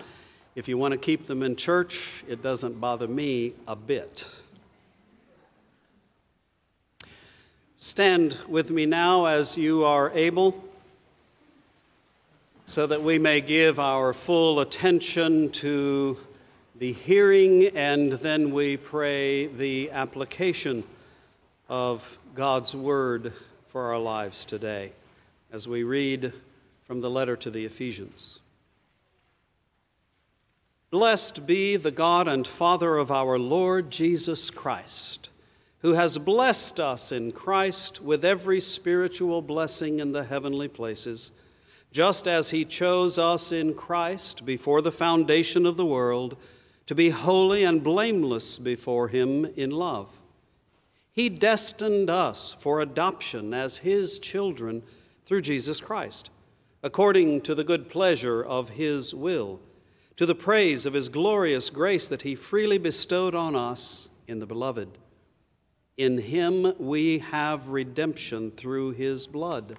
If 0.55 0.69
you 0.69 0.77
want 0.77 0.93
to 0.93 0.97
keep 0.97 1.27
them 1.27 1.43
in 1.43 1.57
church, 1.57 2.23
it 2.29 2.41
doesn't 2.41 2.79
bother 2.79 3.09
me 3.09 3.55
a 3.67 3.75
bit. 3.75 4.25
Stand 7.75 8.37
with 8.47 8.71
me 8.71 8.85
now 8.85 9.25
as 9.25 9.57
you 9.57 9.83
are 9.83 10.11
able 10.11 10.63
so 12.63 12.87
that 12.87 13.03
we 13.03 13.19
may 13.19 13.41
give 13.41 13.79
our 13.81 14.13
full 14.13 14.61
attention 14.61 15.51
to 15.51 16.17
the 16.79 16.93
hearing 16.93 17.65
and 17.75 18.13
then 18.13 18.51
we 18.51 18.77
pray 18.77 19.47
the 19.47 19.89
application 19.89 20.83
of 21.67 22.19
God's 22.35 22.75
word 22.75 23.33
for 23.65 23.93
our 23.93 23.97
lives 23.97 24.45
today 24.45 24.91
as 25.51 25.67
we 25.67 25.81
read 25.81 26.33
from 26.85 27.01
the 27.01 27.09
letter 27.09 27.35
to 27.35 27.49
the 27.49 27.65
Ephesians. 27.65 28.39
Blessed 30.91 31.47
be 31.47 31.77
the 31.77 31.89
God 31.89 32.27
and 32.27 32.45
Father 32.45 32.97
of 32.97 33.11
our 33.11 33.39
Lord 33.39 33.89
Jesus 33.89 34.51
Christ, 34.51 35.29
who 35.79 35.93
has 35.93 36.19
blessed 36.19 36.79
us 36.79 37.11
in 37.11 37.31
Christ 37.31 38.01
with 38.01 38.23
every 38.23 38.61
spiritual 38.61 39.41
blessing 39.41 39.99
in 39.99 40.11
the 40.11 40.25
heavenly 40.25 40.67
places, 40.67 41.31
just 41.91 42.27
as 42.27 42.51
he 42.51 42.63
chose 42.65 43.17
us 43.17 43.51
in 43.51 43.73
Christ 43.73 44.45
before 44.45 44.83
the 44.83 44.91
foundation 44.91 45.65
of 45.65 45.75
the 45.75 45.85
world 45.85 46.37
to 46.87 46.95
be 46.95 47.09
holy 47.09 47.63
and 47.63 47.83
blameless 47.83 48.57
before 48.57 49.09
him 49.09 49.45
in 49.45 49.69
love. 49.69 50.09
He 51.11 51.29
destined 51.29 52.09
us 52.09 52.53
for 52.53 52.79
adoption 52.79 53.53
as 53.53 53.77
his 53.79 54.19
children 54.19 54.83
through 55.25 55.41
Jesus 55.41 55.81
Christ, 55.81 56.29
according 56.81 57.41
to 57.41 57.53
the 57.53 57.63
good 57.63 57.89
pleasure 57.89 58.43
of 58.43 58.69
his 58.69 59.13
will, 59.13 59.59
to 60.15 60.25
the 60.25 60.35
praise 60.35 60.85
of 60.85 60.93
his 60.93 61.09
glorious 61.09 61.69
grace 61.69 62.07
that 62.07 62.21
he 62.21 62.35
freely 62.35 62.77
bestowed 62.77 63.35
on 63.35 63.55
us 63.55 64.09
in 64.27 64.39
the 64.39 64.45
beloved. 64.45 64.97
In 65.97 66.19
him 66.19 66.73
we 66.79 67.19
have 67.19 67.67
redemption 67.67 68.51
through 68.51 68.91
his 68.91 69.27
blood, 69.27 69.77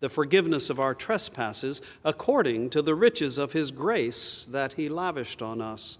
the 0.00 0.08
forgiveness 0.08 0.68
of 0.68 0.78
our 0.78 0.94
trespasses, 0.94 1.80
according 2.04 2.68
to 2.70 2.82
the 2.82 2.94
riches 2.94 3.38
of 3.38 3.52
his 3.52 3.70
grace 3.70 4.44
that 4.50 4.74
he 4.74 4.88
lavished 4.88 5.40
on 5.40 5.62
us. 5.62 5.98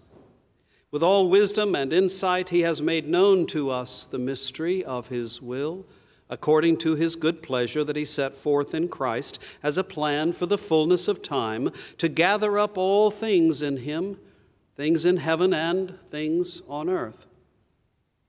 With 0.94 1.02
all 1.02 1.28
wisdom 1.28 1.74
and 1.74 1.92
insight, 1.92 2.50
he 2.50 2.60
has 2.60 2.80
made 2.80 3.08
known 3.08 3.46
to 3.46 3.68
us 3.68 4.06
the 4.06 4.16
mystery 4.16 4.84
of 4.84 5.08
his 5.08 5.42
will 5.42 5.86
according 6.30 6.76
to 6.76 6.94
his 6.94 7.16
good 7.16 7.42
pleasure 7.42 7.82
that 7.82 7.96
he 7.96 8.04
set 8.04 8.32
forth 8.32 8.76
in 8.76 8.86
Christ 8.86 9.42
as 9.60 9.76
a 9.76 9.82
plan 9.82 10.32
for 10.32 10.46
the 10.46 10.56
fullness 10.56 11.08
of 11.08 11.20
time, 11.20 11.72
to 11.98 12.08
gather 12.08 12.60
up 12.60 12.78
all 12.78 13.10
things 13.10 13.60
in 13.60 13.78
him, 13.78 14.18
things 14.76 15.04
in 15.04 15.16
heaven 15.16 15.52
and 15.52 15.98
things 16.10 16.62
on 16.68 16.88
earth. 16.88 17.26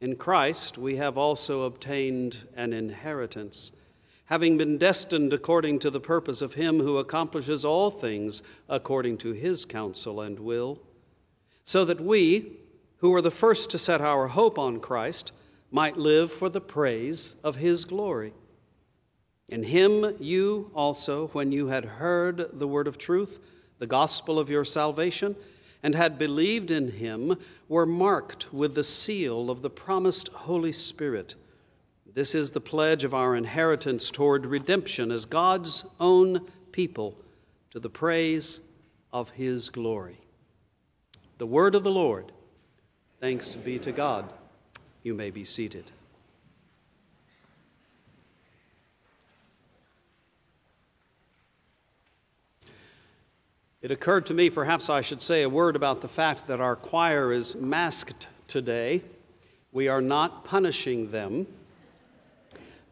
In 0.01 0.15
Christ 0.15 0.75
we 0.75 0.95
have 0.95 1.19
also 1.19 1.65
obtained 1.65 2.47
an 2.55 2.73
inheritance, 2.73 3.73
having 4.25 4.57
been 4.57 4.79
destined 4.79 5.33
according 5.33 5.77
to 5.77 5.91
the 5.91 5.99
purpose 5.99 6.41
of 6.41 6.55
him 6.55 6.79
who 6.79 6.97
accomplishes 6.97 7.63
all 7.63 7.91
things 7.91 8.41
according 8.67 9.19
to 9.19 9.33
his 9.33 9.65
counsel 9.65 10.19
and 10.19 10.39
will, 10.39 10.79
so 11.65 11.83
that 11.83 11.99
we, 11.99 12.53
who 12.97 13.09
were 13.09 13.21
the 13.21 13.31
first 13.31 13.69
to 13.71 13.77
set 13.77 13.99
our 13.99 14.27
hope 14.27 14.57
on 14.57 14.79
Christ, 14.79 15.31
might 15.71 15.97
live 15.97 16.31
for 16.31 16.47
the 16.47 16.61
praise 16.61 17.35
of 17.43 17.57
his 17.57 17.83
glory. 17.83 18.33
In 19.49 19.63
him 19.63 20.15
you 20.19 20.71
also, 20.73 21.27
when 21.27 21.51
you 21.51 21.67
had 21.67 21.85
heard 21.85 22.49
the 22.53 22.67
word 22.67 22.87
of 22.87 22.97
truth, 22.97 23.39
the 23.79 23.87
gospel 23.87 24.39
of 24.39 24.49
your 24.49 24.63
salvation, 24.63 25.35
and 25.83 25.93
had 25.93 26.17
believed 26.17 26.71
in 26.71 26.91
him, 26.91 27.37
were 27.67 27.85
marked 27.85 28.53
with 28.53 28.73
the 28.73 28.83
seal 28.83 29.49
of 29.49 29.61
the 29.61 29.69
promised 29.69 30.29
Holy 30.29 30.71
Spirit. 30.71 31.35
This 32.11 32.33
is 32.33 32.51
the 32.51 32.61
pledge 32.61 33.03
of 33.03 33.13
our 33.13 33.35
inheritance 33.35 34.09
toward 34.09 34.45
redemption 34.45 35.11
as 35.11 35.25
God's 35.25 35.85
own 35.99 36.47
people 36.71 37.15
to 37.71 37.79
the 37.79 37.89
praise 37.89 38.61
of 39.11 39.31
his 39.31 39.69
glory. 39.69 40.24
The 41.37 41.45
word 41.45 41.75
of 41.75 41.83
the 41.83 41.91
Lord. 41.91 42.31
Thanks 43.19 43.55
be 43.55 43.77
to 43.79 43.91
God. 43.91 44.31
You 45.03 45.13
may 45.13 45.31
be 45.31 45.43
seated. 45.43 45.91
It 53.81 53.91
occurred 53.91 54.25
to 54.27 54.33
me, 54.33 54.49
perhaps 54.49 54.89
I 54.89 55.01
should 55.01 55.21
say 55.21 55.43
a 55.43 55.49
word 55.49 55.75
about 55.75 56.01
the 56.01 56.07
fact 56.07 56.47
that 56.47 56.61
our 56.61 56.75
choir 56.75 57.33
is 57.33 57.55
masked 57.55 58.27
today. 58.47 59.01
We 59.73 59.89
are 59.89 60.01
not 60.01 60.45
punishing 60.45 61.11
them, 61.11 61.45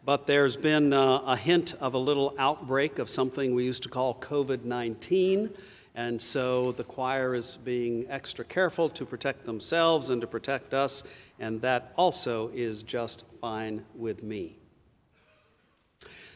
but 0.05 0.27
there's 0.27 0.57
been 0.57 0.91
uh, 0.91 1.21
a 1.25 1.37
hint 1.37 1.75
of 1.79 1.93
a 1.93 1.97
little 1.97 2.35
outbreak 2.37 2.99
of 2.99 3.09
something 3.09 3.55
we 3.55 3.63
used 3.63 3.83
to 3.83 3.89
call 3.89 4.15
COVID 4.15 4.65
19. 4.65 5.49
And 5.95 6.19
so 6.19 6.71
the 6.71 6.83
choir 6.83 7.35
is 7.35 7.57
being 7.57 8.05
extra 8.09 8.43
careful 8.43 8.89
to 8.89 9.05
protect 9.05 9.45
themselves 9.45 10.09
and 10.09 10.21
to 10.21 10.27
protect 10.27 10.73
us, 10.73 11.03
and 11.39 11.61
that 11.61 11.93
also 11.95 12.49
is 12.49 12.81
just 12.81 13.23
fine 13.39 13.85
with 13.93 14.23
me. 14.23 14.57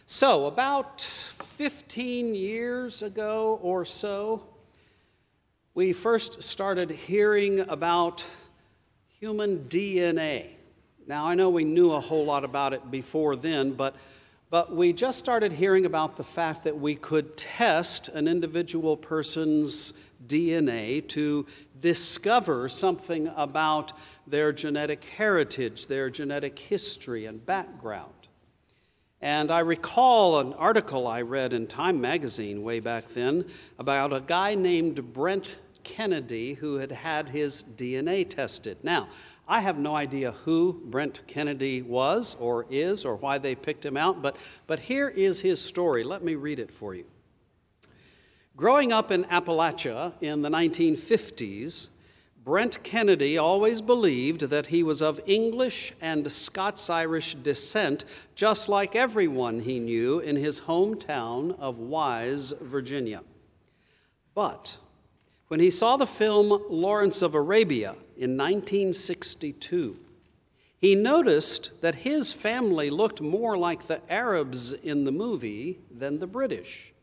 So, 0.06 0.46
about 0.46 1.02
15 1.02 2.34
years 2.34 3.02
ago 3.02 3.60
or 3.62 3.84
so, 3.84 4.44
we 5.74 5.92
first 5.92 6.44
started 6.44 6.90
hearing 6.92 7.60
about 7.62 8.26
human 9.20 9.66
DNA. 9.68 10.46
Now, 11.08 11.26
I 11.26 11.36
know 11.36 11.50
we 11.50 11.66
knew 11.66 11.92
a 11.92 12.00
whole 12.00 12.26
lot 12.26 12.46
about 12.46 12.74
it 12.74 12.90
before 12.90 13.36
then, 13.36 13.74
but 13.74 13.96
but 14.50 14.76
we 14.76 14.94
just 14.94 15.20
started 15.20 15.52
hearing 15.52 15.86
about 15.86 16.16
the 16.16 16.24
fact 16.24 16.64
that 16.64 16.80
we 16.80 16.96
could 16.96 17.36
test 17.36 18.08
an 18.10 18.28
individual 18.28 18.96
person's 18.96 19.94
DNA 20.26 21.08
to 21.10 21.46
discover 21.80 22.70
something 22.70 23.28
about 23.36 23.94
their 24.26 24.52
genetic 24.52 25.04
heritage, 25.04 25.88
their 25.88 26.10
genetic 26.10 26.58
history, 26.58 27.26
and 27.26 27.46
background. 27.46 28.14
And 29.22 29.52
I 29.52 29.60
recall 29.60 30.40
an 30.40 30.54
article 30.54 31.08
I 31.08 31.22
read 31.22 31.52
in 31.52 31.68
Time 31.68 32.00
magazine 32.00 32.62
way 32.64 32.80
back 32.80 33.10
then 33.10 33.46
about 33.80 34.14
a 34.14 34.22
guy 34.22 34.56
named 34.56 35.14
Brent 35.14 35.58
Kennedy 35.84 36.54
who 36.54 36.76
had 36.76 36.92
had 36.92 37.30
his 37.30 37.64
DNA 37.64 38.30
tested. 38.30 38.78
Now, 38.84 39.08
I 39.48 39.62
have 39.62 39.78
no 39.78 39.96
idea 39.96 40.34
who 40.44 40.82
Brent 40.86 41.22
Kennedy 41.26 41.82
was 41.82 42.36
or 42.40 42.66
is 42.70 43.06
or 43.06 43.16
why 43.16 43.38
they 43.38 43.56
picked 43.56 43.86
him 43.86 43.96
out, 43.96 44.22
but, 44.22 44.36
but 44.68 44.80
here 44.80 45.08
is 45.08 45.40
his 45.40 45.62
story. 45.62 46.04
Let 46.04 46.24
me 46.24 46.36
read 46.36 46.60
it 46.60 46.72
for 46.72 46.94
you. 46.94 47.06
Growing 48.58 48.92
up 48.92 49.12
in 49.12 49.24
Appalachia 49.26 50.14
in 50.20 50.42
the 50.42 50.50
1950s, 50.50 51.90
Brent 52.44 52.82
Kennedy 52.82 53.38
always 53.38 53.82
believed 53.82 54.42
that 54.42 54.68
he 54.68 54.82
was 54.82 55.02
of 55.02 55.20
English 55.26 55.94
and 56.02 56.32
Scots 56.32 56.90
Irish 56.90 57.36
descent, 57.36 58.06
just 58.36 58.68
like 58.68 58.96
everyone 58.96 59.60
he 59.60 59.80
knew 59.80 60.20
in 60.20 60.38
his 60.38 60.62
hometown 60.62 61.60
of 61.60 61.78
Wise, 61.78 62.54
Virginia. 62.62 63.22
But 64.34 64.78
when 65.48 65.60
he 65.60 65.72
saw 65.72 65.98
the 65.98 66.08
film 66.08 66.64
Lawrence 66.70 67.22
of 67.22 67.34
Arabia 67.34 67.92
in 68.18 68.38
1962, 68.38 69.98
he 70.80 70.94
noticed 70.94 71.82
that 71.82 71.96
his 71.96 72.32
family 72.32 72.90
looked 72.90 73.22
more 73.22 73.58
like 73.58 73.88
the 73.88 74.02
Arabs 74.12 74.74
in 74.74 75.06
the 75.06 75.12
movie 75.12 75.80
than 75.90 76.20
the 76.20 76.28
British. 76.28 76.94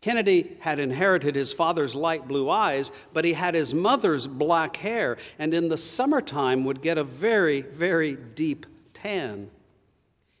Kennedy 0.00 0.56
had 0.60 0.78
inherited 0.78 1.34
his 1.34 1.52
father's 1.52 1.94
light 1.94 2.28
blue 2.28 2.48
eyes, 2.48 2.92
but 3.12 3.24
he 3.24 3.32
had 3.32 3.54
his 3.54 3.74
mother's 3.74 4.28
black 4.28 4.76
hair, 4.76 5.16
and 5.40 5.52
in 5.52 5.68
the 5.68 5.76
summertime 5.76 6.64
would 6.64 6.80
get 6.80 6.98
a 6.98 7.04
very, 7.04 7.62
very 7.62 8.14
deep 8.14 8.64
tan. 8.94 9.50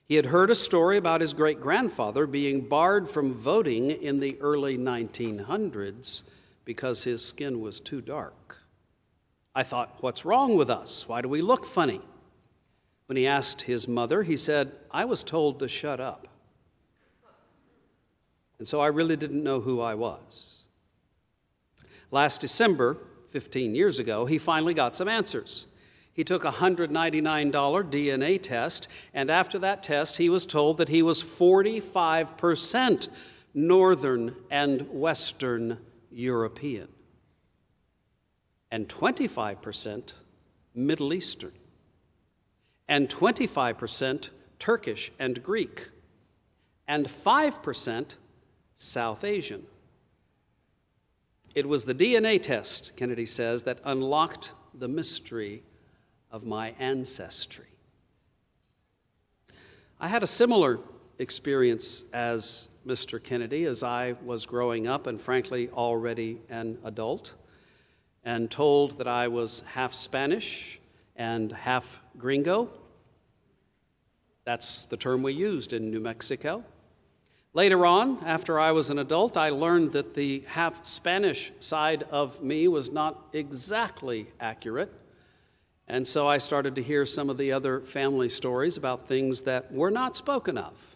He 0.06 0.14
had 0.14 0.26
heard 0.26 0.50
a 0.50 0.54
story 0.54 0.96
about 0.96 1.20
his 1.20 1.32
great 1.32 1.60
grandfather 1.60 2.26
being 2.26 2.68
barred 2.68 3.08
from 3.08 3.34
voting 3.34 3.90
in 3.90 4.20
the 4.20 4.38
early 4.40 4.78
1900s 4.78 6.22
because 6.68 7.02
his 7.02 7.24
skin 7.24 7.62
was 7.62 7.80
too 7.80 8.02
dark. 8.02 8.58
I 9.54 9.62
thought, 9.62 9.96
what's 10.02 10.26
wrong 10.26 10.54
with 10.54 10.68
us? 10.68 11.08
Why 11.08 11.22
do 11.22 11.28
we 11.30 11.40
look 11.40 11.64
funny? 11.64 12.02
When 13.06 13.16
he 13.16 13.26
asked 13.26 13.62
his 13.62 13.88
mother, 13.88 14.22
he 14.22 14.36
said, 14.36 14.72
I 14.90 15.06
was 15.06 15.22
told 15.22 15.60
to 15.60 15.66
shut 15.66 15.98
up. 15.98 16.28
And 18.58 18.68
so 18.68 18.82
I 18.82 18.88
really 18.88 19.16
didn't 19.16 19.42
know 19.42 19.60
who 19.60 19.80
I 19.80 19.94
was. 19.94 20.64
Last 22.10 22.42
December, 22.42 22.98
15 23.30 23.74
years 23.74 23.98
ago, 23.98 24.26
he 24.26 24.36
finally 24.36 24.74
got 24.74 24.94
some 24.94 25.08
answers. 25.08 25.68
He 26.12 26.22
took 26.22 26.44
a 26.44 26.52
$199 26.52 27.50
DNA 27.50 28.42
test, 28.42 28.88
and 29.14 29.30
after 29.30 29.58
that 29.60 29.82
test, 29.82 30.18
he 30.18 30.28
was 30.28 30.44
told 30.44 30.76
that 30.76 30.90
he 30.90 31.00
was 31.00 31.22
45% 31.22 33.08
Northern 33.54 34.36
and 34.50 34.82
Western 34.90 35.78
European, 36.10 36.88
and 38.70 38.88
25% 38.88 40.12
Middle 40.74 41.12
Eastern, 41.12 41.52
and 42.88 43.08
25% 43.08 44.30
Turkish 44.58 45.12
and 45.18 45.42
Greek, 45.42 45.88
and 46.86 47.06
5% 47.06 48.14
South 48.76 49.24
Asian. 49.24 49.66
It 51.54 51.66
was 51.66 51.84
the 51.84 51.94
DNA 51.94 52.40
test, 52.40 52.96
Kennedy 52.96 53.26
says, 53.26 53.64
that 53.64 53.80
unlocked 53.84 54.52
the 54.74 54.88
mystery 54.88 55.62
of 56.30 56.44
my 56.44 56.74
ancestry. 56.78 57.66
I 60.00 60.08
had 60.08 60.22
a 60.22 60.26
similar 60.26 60.78
experience 61.18 62.04
as 62.12 62.68
Mr. 62.88 63.22
Kennedy 63.22 63.66
as 63.66 63.82
I 63.82 64.14
was 64.24 64.46
growing 64.46 64.86
up 64.86 65.06
and, 65.06 65.20
frankly, 65.20 65.68
already 65.68 66.40
an 66.48 66.78
adult, 66.84 67.34
and 68.24 68.50
told 68.50 68.96
that 68.96 69.06
I 69.06 69.28
was 69.28 69.62
half 69.74 69.92
Spanish 69.92 70.80
and 71.14 71.52
half 71.52 72.00
gringo. 72.16 72.70
That's 74.44 74.86
the 74.86 74.96
term 74.96 75.22
we 75.22 75.34
used 75.34 75.74
in 75.74 75.90
New 75.90 76.00
Mexico. 76.00 76.64
Later 77.52 77.84
on, 77.84 78.24
after 78.24 78.58
I 78.58 78.72
was 78.72 78.88
an 78.88 78.98
adult, 78.98 79.36
I 79.36 79.50
learned 79.50 79.92
that 79.92 80.14
the 80.14 80.44
half 80.46 80.86
Spanish 80.86 81.52
side 81.60 82.04
of 82.10 82.42
me 82.42 82.68
was 82.68 82.90
not 82.90 83.22
exactly 83.34 84.28
accurate. 84.40 84.92
And 85.86 86.06
so 86.06 86.26
I 86.26 86.38
started 86.38 86.74
to 86.76 86.82
hear 86.82 87.04
some 87.04 87.28
of 87.28 87.36
the 87.36 87.52
other 87.52 87.80
family 87.80 88.30
stories 88.30 88.78
about 88.78 89.08
things 89.08 89.42
that 89.42 89.72
were 89.72 89.90
not 89.90 90.16
spoken 90.16 90.56
of. 90.56 90.94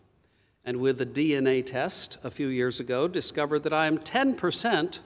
And 0.64 0.78
with 0.78 1.00
a 1.00 1.06
DNA 1.06 1.64
test 1.64 2.18
a 2.22 2.30
few 2.30 2.48
years 2.48 2.78
ago, 2.78 3.08
discovered 3.08 3.64
that 3.64 3.72
I 3.72 3.86
am 3.86 3.98
10% 3.98 5.00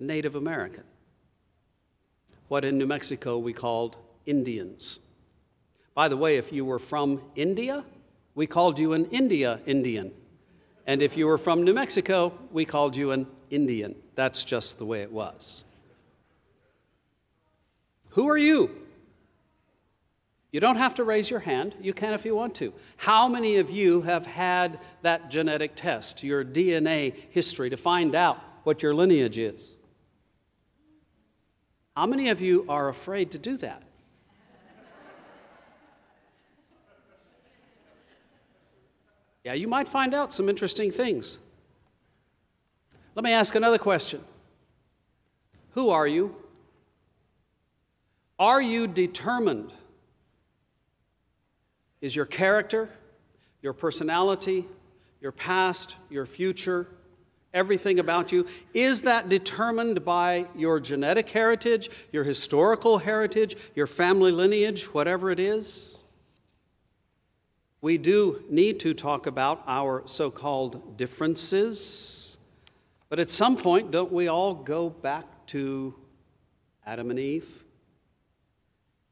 Native 0.00 0.34
American. 0.34 0.84
What 2.48 2.64
in 2.64 2.78
New 2.78 2.86
Mexico 2.86 3.38
we 3.38 3.52
called 3.52 3.96
Indians. 4.26 4.98
By 5.94 6.08
the 6.08 6.16
way, 6.16 6.36
if 6.36 6.52
you 6.52 6.64
were 6.64 6.78
from 6.78 7.22
India, 7.34 7.84
we 8.34 8.46
called 8.46 8.78
you 8.78 8.92
an 8.92 9.06
India 9.06 9.60
Indian. 9.66 10.12
And 10.86 11.02
if 11.02 11.16
you 11.16 11.26
were 11.26 11.38
from 11.38 11.64
New 11.64 11.72
Mexico, 11.72 12.32
we 12.52 12.64
called 12.64 12.94
you 12.94 13.10
an 13.10 13.26
Indian. 13.50 13.94
That's 14.14 14.44
just 14.44 14.78
the 14.78 14.84
way 14.84 15.02
it 15.02 15.10
was. 15.10 15.64
Who 18.10 18.28
are 18.28 18.38
you? 18.38 18.70
You 20.50 20.60
don't 20.60 20.76
have 20.76 20.94
to 20.94 21.04
raise 21.04 21.28
your 21.28 21.40
hand. 21.40 21.74
You 21.80 21.92
can 21.92 22.14
if 22.14 22.24
you 22.24 22.34
want 22.34 22.54
to. 22.56 22.72
How 22.96 23.28
many 23.28 23.56
of 23.56 23.70
you 23.70 24.02
have 24.02 24.26
had 24.26 24.80
that 25.02 25.30
genetic 25.30 25.72
test, 25.76 26.22
your 26.22 26.42
DNA 26.44 27.14
history, 27.30 27.68
to 27.70 27.76
find 27.76 28.14
out 28.14 28.42
what 28.64 28.82
your 28.82 28.94
lineage 28.94 29.38
is? 29.38 29.74
How 31.94 32.06
many 32.06 32.30
of 32.30 32.40
you 32.40 32.64
are 32.68 32.88
afraid 32.88 33.32
to 33.32 33.38
do 33.38 33.56
that? 33.58 33.82
Yeah, 39.44 39.54
you 39.54 39.68
might 39.68 39.88
find 39.88 40.14
out 40.14 40.32
some 40.32 40.48
interesting 40.48 40.90
things. 40.90 41.38
Let 43.14 43.24
me 43.24 43.32
ask 43.32 43.54
another 43.54 43.78
question 43.78 44.22
Who 45.70 45.90
are 45.90 46.06
you? 46.06 46.36
Are 48.38 48.62
you 48.62 48.86
determined? 48.86 49.72
Is 52.00 52.14
your 52.14 52.26
character, 52.26 52.88
your 53.62 53.72
personality, 53.72 54.66
your 55.20 55.32
past, 55.32 55.96
your 56.10 56.26
future, 56.26 56.86
everything 57.52 57.98
about 57.98 58.30
you, 58.30 58.46
is 58.72 59.02
that 59.02 59.28
determined 59.28 60.04
by 60.04 60.46
your 60.54 60.78
genetic 60.78 61.28
heritage, 61.30 61.90
your 62.12 62.24
historical 62.24 62.98
heritage, 62.98 63.56
your 63.74 63.86
family 63.86 64.30
lineage, 64.30 64.84
whatever 64.94 65.30
it 65.30 65.40
is? 65.40 66.04
We 67.80 67.96
do 67.96 68.44
need 68.50 68.80
to 68.80 68.92
talk 68.92 69.26
about 69.26 69.62
our 69.66 70.02
so 70.06 70.30
called 70.30 70.96
differences, 70.96 72.38
but 73.08 73.18
at 73.18 73.30
some 73.30 73.56
point, 73.56 73.90
don't 73.90 74.12
we 74.12 74.28
all 74.28 74.54
go 74.54 74.90
back 74.90 75.24
to 75.48 75.94
Adam 76.84 77.10
and 77.10 77.18
Eve? 77.18 77.64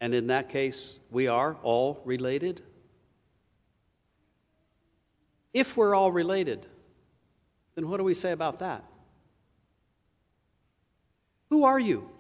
And 0.01 0.15
in 0.15 0.27
that 0.27 0.49
case, 0.49 0.99
we 1.11 1.27
are 1.27 1.57
all 1.63 2.03
related? 2.05 2.63
If 5.57 5.75
we're 5.75 5.95
all 5.95 6.13
related, 6.13 6.67
then 7.77 7.89
what 7.89 7.97
do 7.97 8.05
we 8.05 8.13
say 8.13 8.33
about 8.33 8.59
that? 8.59 8.85
Who 11.49 11.65
are 11.65 11.81
you? 11.81 12.11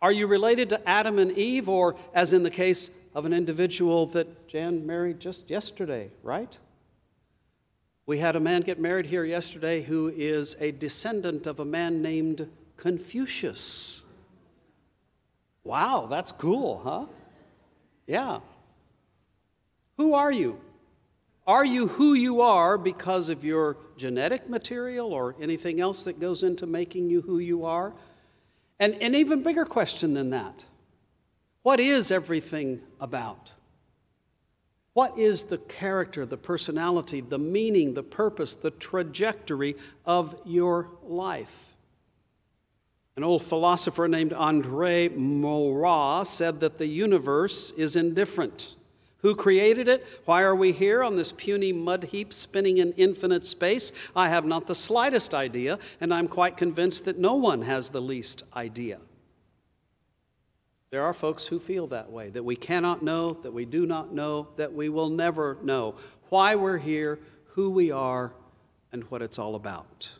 Are 0.00 0.12
you 0.12 0.28
related 0.28 0.68
to 0.68 0.88
Adam 0.88 1.18
and 1.18 1.32
Eve, 1.32 1.68
or 1.68 1.96
as 2.14 2.32
in 2.32 2.44
the 2.44 2.52
case 2.52 2.88
of 3.16 3.26
an 3.26 3.32
individual 3.32 4.06
that 4.08 4.46
Jan 4.46 4.86
married 4.86 5.18
just 5.18 5.50
yesterday, 5.50 6.12
right? 6.22 6.56
We 8.06 8.18
had 8.18 8.36
a 8.36 8.40
man 8.40 8.60
get 8.60 8.78
married 8.78 9.06
here 9.06 9.24
yesterday 9.24 9.82
who 9.82 10.12
is 10.14 10.56
a 10.60 10.70
descendant 10.70 11.48
of 11.48 11.58
a 11.58 11.64
man 11.64 12.00
named 12.00 12.48
Confucius. 12.76 14.04
Wow, 15.64 16.06
that's 16.08 16.30
cool, 16.30 16.80
huh? 16.84 17.06
Yeah. 18.06 18.38
Who 19.96 20.14
are 20.14 20.30
you? 20.30 20.60
Are 21.46 21.64
you 21.64 21.88
who 21.88 22.14
you 22.14 22.40
are 22.40 22.78
because 22.78 23.28
of 23.28 23.44
your 23.44 23.76
genetic 23.96 24.48
material 24.48 25.12
or 25.12 25.36
anything 25.40 25.78
else 25.80 26.04
that 26.04 26.18
goes 26.18 26.42
into 26.42 26.66
making 26.66 27.10
you 27.10 27.20
who 27.20 27.38
you 27.38 27.66
are? 27.66 27.92
And 28.80 28.94
an 28.94 29.14
even 29.14 29.42
bigger 29.42 29.64
question 29.64 30.14
than 30.14 30.30
that 30.30 30.64
what 31.62 31.80
is 31.80 32.10
everything 32.10 32.80
about? 33.00 33.54
What 34.92 35.18
is 35.18 35.44
the 35.44 35.58
character, 35.58 36.24
the 36.24 36.36
personality, 36.36 37.20
the 37.20 37.38
meaning, 37.38 37.94
the 37.94 38.02
purpose, 38.02 38.54
the 38.54 38.70
trajectory 38.70 39.76
of 40.06 40.38
your 40.44 40.90
life? 41.02 41.72
An 43.16 43.24
old 43.24 43.42
philosopher 43.42 44.08
named 44.08 44.32
Andre 44.32 45.08
Maurois 45.08 46.24
said 46.24 46.60
that 46.60 46.78
the 46.78 46.86
universe 46.86 47.70
is 47.72 47.96
indifferent. 47.96 48.76
Who 49.24 49.34
created 49.34 49.88
it? 49.88 50.06
Why 50.26 50.42
are 50.42 50.54
we 50.54 50.70
here 50.70 51.02
on 51.02 51.16
this 51.16 51.32
puny 51.32 51.72
mud 51.72 52.04
heap 52.04 52.34
spinning 52.34 52.76
in 52.76 52.92
infinite 52.92 53.46
space? 53.46 53.90
I 54.14 54.28
have 54.28 54.44
not 54.44 54.66
the 54.66 54.74
slightest 54.74 55.32
idea, 55.32 55.78
and 55.98 56.12
I'm 56.12 56.28
quite 56.28 56.58
convinced 56.58 57.06
that 57.06 57.18
no 57.18 57.34
one 57.34 57.62
has 57.62 57.88
the 57.88 58.02
least 58.02 58.42
idea. 58.54 58.98
There 60.90 61.02
are 61.02 61.14
folks 61.14 61.46
who 61.46 61.58
feel 61.58 61.86
that 61.86 62.12
way, 62.12 62.28
that 62.28 62.44
we 62.44 62.54
cannot 62.54 63.02
know, 63.02 63.32
that 63.42 63.54
we 63.54 63.64
do 63.64 63.86
not 63.86 64.12
know, 64.12 64.48
that 64.56 64.74
we 64.74 64.90
will 64.90 65.08
never 65.08 65.56
know 65.62 65.94
why 66.28 66.54
we're 66.54 66.76
here, 66.76 67.18
who 67.52 67.70
we 67.70 67.90
are, 67.90 68.34
and 68.92 69.04
what 69.04 69.22
it's 69.22 69.38
all 69.38 69.54
about. 69.54 70.10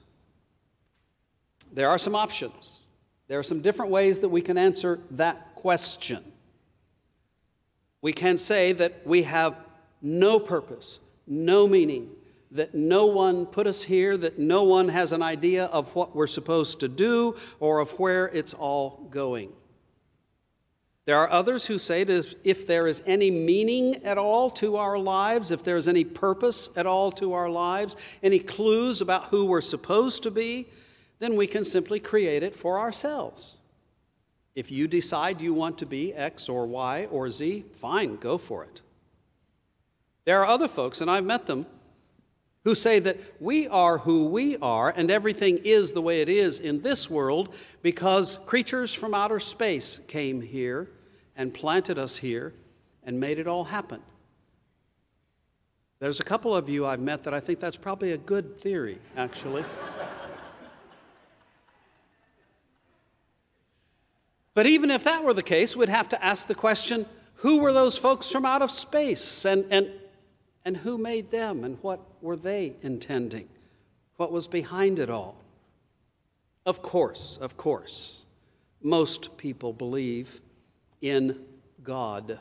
There 1.74 1.90
are 1.90 1.98
some 1.98 2.14
options. 2.14 2.86
There 3.28 3.38
are 3.38 3.42
some 3.42 3.60
different 3.60 3.92
ways 3.92 4.20
that 4.20 4.30
we 4.30 4.40
can 4.40 4.56
answer 4.56 5.00
that 5.10 5.56
question. 5.56 6.24
We 8.04 8.12
can 8.12 8.36
say 8.36 8.72
that 8.74 9.06
we 9.06 9.22
have 9.22 9.56
no 10.02 10.38
purpose, 10.38 11.00
no 11.26 11.66
meaning, 11.66 12.10
that 12.50 12.74
no 12.74 13.06
one 13.06 13.46
put 13.46 13.66
us 13.66 13.82
here, 13.82 14.18
that 14.18 14.38
no 14.38 14.62
one 14.64 14.90
has 14.90 15.12
an 15.12 15.22
idea 15.22 15.64
of 15.64 15.94
what 15.94 16.14
we're 16.14 16.26
supposed 16.26 16.80
to 16.80 16.88
do 16.88 17.34
or 17.60 17.78
of 17.78 17.98
where 17.98 18.26
it's 18.26 18.52
all 18.52 19.08
going. 19.10 19.54
There 21.06 21.16
are 21.16 21.30
others 21.30 21.64
who 21.64 21.78
say 21.78 22.04
that 22.04 22.34
if 22.44 22.66
there 22.66 22.86
is 22.86 23.02
any 23.06 23.30
meaning 23.30 24.04
at 24.04 24.18
all 24.18 24.50
to 24.50 24.76
our 24.76 24.98
lives, 24.98 25.50
if 25.50 25.64
there 25.64 25.78
is 25.78 25.88
any 25.88 26.04
purpose 26.04 26.68
at 26.76 26.84
all 26.84 27.10
to 27.12 27.32
our 27.32 27.48
lives, 27.48 27.96
any 28.22 28.38
clues 28.38 29.00
about 29.00 29.28
who 29.28 29.46
we're 29.46 29.62
supposed 29.62 30.22
to 30.24 30.30
be, 30.30 30.68
then 31.20 31.36
we 31.36 31.46
can 31.46 31.64
simply 31.64 32.00
create 32.00 32.42
it 32.42 32.54
for 32.54 32.78
ourselves. 32.78 33.56
If 34.54 34.70
you 34.70 34.86
decide 34.86 35.40
you 35.40 35.52
want 35.52 35.78
to 35.78 35.86
be 35.86 36.14
X 36.14 36.48
or 36.48 36.66
Y 36.66 37.06
or 37.10 37.30
Z, 37.30 37.64
fine, 37.72 38.16
go 38.16 38.38
for 38.38 38.64
it. 38.64 38.82
There 40.24 40.40
are 40.40 40.46
other 40.46 40.68
folks, 40.68 41.00
and 41.00 41.10
I've 41.10 41.24
met 41.24 41.46
them, 41.46 41.66
who 42.64 42.74
say 42.74 42.98
that 42.98 43.18
we 43.40 43.68
are 43.68 43.98
who 43.98 44.24
we 44.24 44.56
are 44.56 44.90
and 44.96 45.10
everything 45.10 45.58
is 45.58 45.92
the 45.92 46.00
way 46.00 46.22
it 46.22 46.28
is 46.28 46.60
in 46.60 46.80
this 46.80 47.08
world 47.10 47.54
because 47.82 48.38
creatures 48.46 48.92
from 48.92 49.14
outer 49.14 49.38
space 49.38 50.00
came 50.08 50.40
here 50.40 50.88
and 51.36 51.52
planted 51.52 51.98
us 51.98 52.16
here 52.16 52.54
and 53.04 53.20
made 53.20 53.38
it 53.38 53.46
all 53.46 53.64
happen. 53.64 54.00
There's 55.98 56.20
a 56.20 56.24
couple 56.24 56.56
of 56.56 56.68
you 56.68 56.86
I've 56.86 57.00
met 57.00 57.22
that 57.24 57.34
I 57.34 57.40
think 57.40 57.60
that's 57.60 57.76
probably 57.76 58.12
a 58.12 58.18
good 58.18 58.56
theory, 58.56 58.98
actually. 59.16 59.64
But 64.54 64.66
even 64.66 64.90
if 64.90 65.04
that 65.04 65.24
were 65.24 65.34
the 65.34 65.42
case, 65.42 65.76
we'd 65.76 65.88
have 65.88 66.08
to 66.10 66.24
ask 66.24 66.46
the 66.46 66.54
question 66.54 67.06
who 67.36 67.58
were 67.58 67.72
those 67.72 67.98
folks 67.98 68.30
from 68.30 68.46
out 68.46 68.62
of 68.62 68.70
space? 68.70 69.44
And, 69.44 69.66
and, 69.70 69.90
and 70.64 70.76
who 70.78 70.96
made 70.96 71.30
them? 71.30 71.64
And 71.64 71.78
what 71.82 72.00
were 72.22 72.36
they 72.36 72.74
intending? 72.80 73.48
What 74.16 74.32
was 74.32 74.46
behind 74.46 74.98
it 74.98 75.10
all? 75.10 75.36
Of 76.64 76.80
course, 76.80 77.36
of 77.42 77.56
course, 77.56 78.24
most 78.80 79.36
people 79.36 79.72
believe 79.72 80.40
in 81.02 81.44
God. 81.82 82.38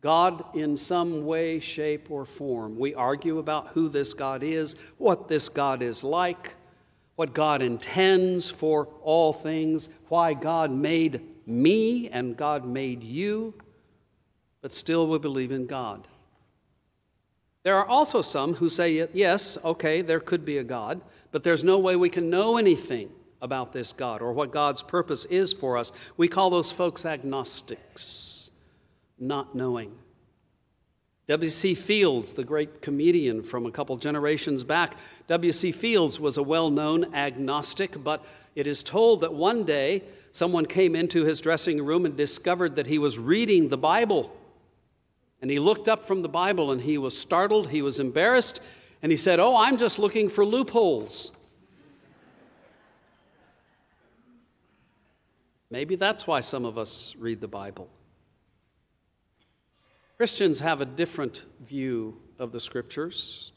God 0.00 0.44
in 0.56 0.76
some 0.76 1.24
way, 1.24 1.60
shape, 1.60 2.10
or 2.10 2.24
form. 2.24 2.76
We 2.76 2.94
argue 2.94 3.38
about 3.38 3.68
who 3.68 3.88
this 3.88 4.14
God 4.14 4.42
is, 4.42 4.74
what 4.98 5.28
this 5.28 5.48
God 5.48 5.82
is 5.82 6.02
like, 6.02 6.54
what 7.16 7.34
God 7.34 7.62
intends 7.62 8.48
for 8.48 8.88
all 9.02 9.32
things, 9.32 9.88
why 10.08 10.34
God 10.34 10.70
made 10.70 11.20
me 11.46 12.08
and 12.08 12.36
God 12.36 12.64
made 12.66 13.02
you, 13.02 13.54
but 14.60 14.72
still 14.72 15.06
we 15.06 15.18
believe 15.18 15.52
in 15.52 15.66
God. 15.66 16.08
There 17.62 17.76
are 17.76 17.86
also 17.86 18.22
some 18.22 18.54
who 18.54 18.68
say, 18.68 19.08
yes, 19.12 19.56
okay, 19.64 20.02
there 20.02 20.20
could 20.20 20.44
be 20.44 20.58
a 20.58 20.64
God, 20.64 21.00
but 21.30 21.44
there's 21.44 21.62
no 21.62 21.78
way 21.78 21.94
we 21.96 22.10
can 22.10 22.30
know 22.30 22.56
anything 22.56 23.10
about 23.40 23.72
this 23.72 23.92
God 23.92 24.22
or 24.22 24.32
what 24.32 24.52
God's 24.52 24.82
purpose 24.82 25.24
is 25.26 25.52
for 25.52 25.76
us. 25.76 25.92
We 26.16 26.28
call 26.28 26.50
those 26.50 26.72
folks 26.72 27.04
agnostics, 27.04 28.50
not 29.18 29.54
knowing. 29.54 29.92
W.C. 31.32 31.74
Fields, 31.74 32.34
the 32.34 32.44
great 32.44 32.82
comedian 32.82 33.42
from 33.42 33.64
a 33.64 33.70
couple 33.70 33.96
generations 33.96 34.64
back, 34.64 34.96
W.C. 35.28 35.72
Fields 35.72 36.20
was 36.20 36.36
a 36.36 36.42
well 36.42 36.68
known 36.68 37.14
agnostic, 37.14 38.04
but 38.04 38.22
it 38.54 38.66
is 38.66 38.82
told 38.82 39.22
that 39.22 39.32
one 39.32 39.64
day 39.64 40.02
someone 40.30 40.66
came 40.66 40.94
into 40.94 41.24
his 41.24 41.40
dressing 41.40 41.82
room 41.82 42.04
and 42.04 42.18
discovered 42.18 42.74
that 42.74 42.86
he 42.86 42.98
was 42.98 43.18
reading 43.18 43.70
the 43.70 43.78
Bible. 43.78 44.30
And 45.40 45.50
he 45.50 45.58
looked 45.58 45.88
up 45.88 46.04
from 46.04 46.20
the 46.20 46.28
Bible 46.28 46.70
and 46.70 46.82
he 46.82 46.98
was 46.98 47.18
startled, 47.18 47.70
he 47.70 47.80
was 47.80 47.98
embarrassed, 47.98 48.60
and 49.00 49.10
he 49.10 49.16
said, 49.16 49.40
Oh, 49.40 49.56
I'm 49.56 49.78
just 49.78 49.98
looking 49.98 50.28
for 50.28 50.44
loopholes. 50.44 51.32
Maybe 55.70 55.96
that's 55.96 56.26
why 56.26 56.40
some 56.40 56.66
of 56.66 56.76
us 56.76 57.16
read 57.18 57.40
the 57.40 57.48
Bible. 57.48 57.88
Christians 60.22 60.60
have 60.60 60.80
a 60.80 60.84
different 60.84 61.42
view 61.58 62.16
of 62.38 62.52
the 62.52 62.60
scriptures. 62.60 63.50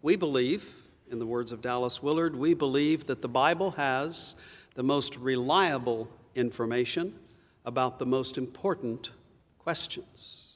We 0.00 0.16
believe, 0.16 0.88
in 1.10 1.18
the 1.18 1.26
words 1.26 1.52
of 1.52 1.60
Dallas 1.60 2.02
Willard, 2.02 2.34
we 2.34 2.54
believe 2.54 3.04
that 3.08 3.20
the 3.20 3.28
Bible 3.28 3.72
has 3.72 4.36
the 4.74 4.82
most 4.82 5.18
reliable 5.18 6.08
information 6.34 7.18
about 7.66 7.98
the 7.98 8.06
most 8.06 8.38
important 8.38 9.10
questions. 9.58 10.54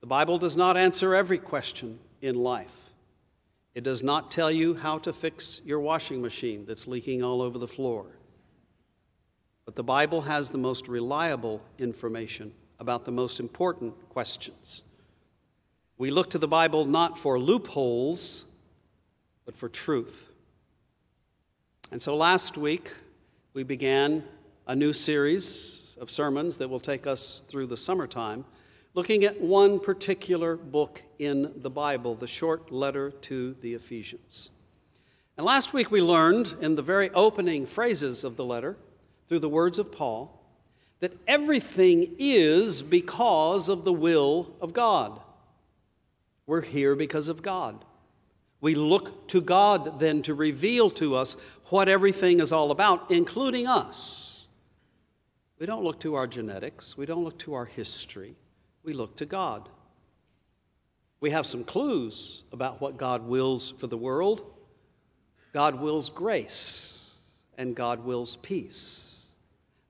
The 0.00 0.08
Bible 0.08 0.38
does 0.38 0.56
not 0.56 0.76
answer 0.76 1.14
every 1.14 1.38
question 1.38 2.00
in 2.20 2.34
life. 2.34 2.90
It 3.76 3.84
does 3.84 4.02
not 4.02 4.28
tell 4.28 4.50
you 4.50 4.74
how 4.74 4.98
to 4.98 5.12
fix 5.12 5.60
your 5.64 5.78
washing 5.78 6.20
machine 6.20 6.64
that's 6.66 6.88
leaking 6.88 7.22
all 7.22 7.40
over 7.40 7.60
the 7.60 7.68
floor. 7.68 8.06
But 9.64 9.76
the 9.76 9.84
Bible 9.84 10.22
has 10.22 10.50
the 10.50 10.58
most 10.58 10.88
reliable 10.88 11.62
information 11.78 12.54
about 12.84 13.06
the 13.06 13.10
most 13.10 13.40
important 13.40 13.94
questions. 14.10 14.82
We 15.96 16.10
look 16.10 16.28
to 16.30 16.38
the 16.38 16.46
Bible 16.46 16.84
not 16.84 17.16
for 17.16 17.38
loopholes, 17.38 18.44
but 19.46 19.56
for 19.56 19.70
truth. 19.70 20.28
And 21.90 22.02
so 22.02 22.14
last 22.14 22.58
week, 22.58 22.92
we 23.54 23.62
began 23.62 24.22
a 24.66 24.76
new 24.76 24.92
series 24.92 25.96
of 25.98 26.10
sermons 26.10 26.58
that 26.58 26.68
will 26.68 26.78
take 26.78 27.06
us 27.06 27.42
through 27.48 27.68
the 27.68 27.76
summertime 27.78 28.44
looking 28.92 29.24
at 29.24 29.40
one 29.40 29.80
particular 29.80 30.54
book 30.54 31.02
in 31.18 31.52
the 31.56 31.70
Bible, 31.70 32.14
the 32.14 32.26
short 32.26 32.70
letter 32.70 33.12
to 33.12 33.54
the 33.62 33.72
Ephesians. 33.72 34.50
And 35.38 35.46
last 35.46 35.72
week 35.72 35.90
we 35.90 36.02
learned 36.02 36.54
in 36.60 36.74
the 36.74 36.82
very 36.82 37.08
opening 37.12 37.64
phrases 37.64 38.24
of 38.24 38.36
the 38.36 38.44
letter, 38.44 38.76
through 39.26 39.38
the 39.38 39.48
words 39.48 39.78
of 39.78 39.90
Paul, 39.90 40.43
that 41.00 41.12
everything 41.26 42.14
is 42.18 42.82
because 42.82 43.68
of 43.68 43.84
the 43.84 43.92
will 43.92 44.54
of 44.60 44.72
God. 44.72 45.20
We're 46.46 46.60
here 46.60 46.94
because 46.94 47.28
of 47.28 47.42
God. 47.42 47.84
We 48.60 48.74
look 48.74 49.28
to 49.28 49.40
God 49.40 50.00
then 50.00 50.22
to 50.22 50.34
reveal 50.34 50.90
to 50.90 51.14
us 51.16 51.36
what 51.66 51.88
everything 51.88 52.40
is 52.40 52.52
all 52.52 52.70
about, 52.70 53.10
including 53.10 53.66
us. 53.66 54.48
We 55.58 55.66
don't 55.66 55.84
look 55.84 56.00
to 56.00 56.14
our 56.14 56.26
genetics, 56.26 56.96
we 56.96 57.06
don't 57.06 57.24
look 57.24 57.38
to 57.40 57.54
our 57.54 57.66
history 57.66 58.36
we 58.84 58.92
look 58.92 59.16
to 59.16 59.26
God. 59.26 59.68
We 61.20 61.30
have 61.30 61.46
some 61.46 61.64
clues 61.64 62.44
about 62.52 62.80
what 62.80 62.98
God 62.98 63.26
wills 63.26 63.70
for 63.70 63.86
the 63.86 63.96
world. 63.96 64.44
God 65.52 65.80
wills 65.80 66.10
grace, 66.10 67.14
and 67.56 67.74
God 67.74 68.04
wills 68.04 68.36
peace. 68.36 69.13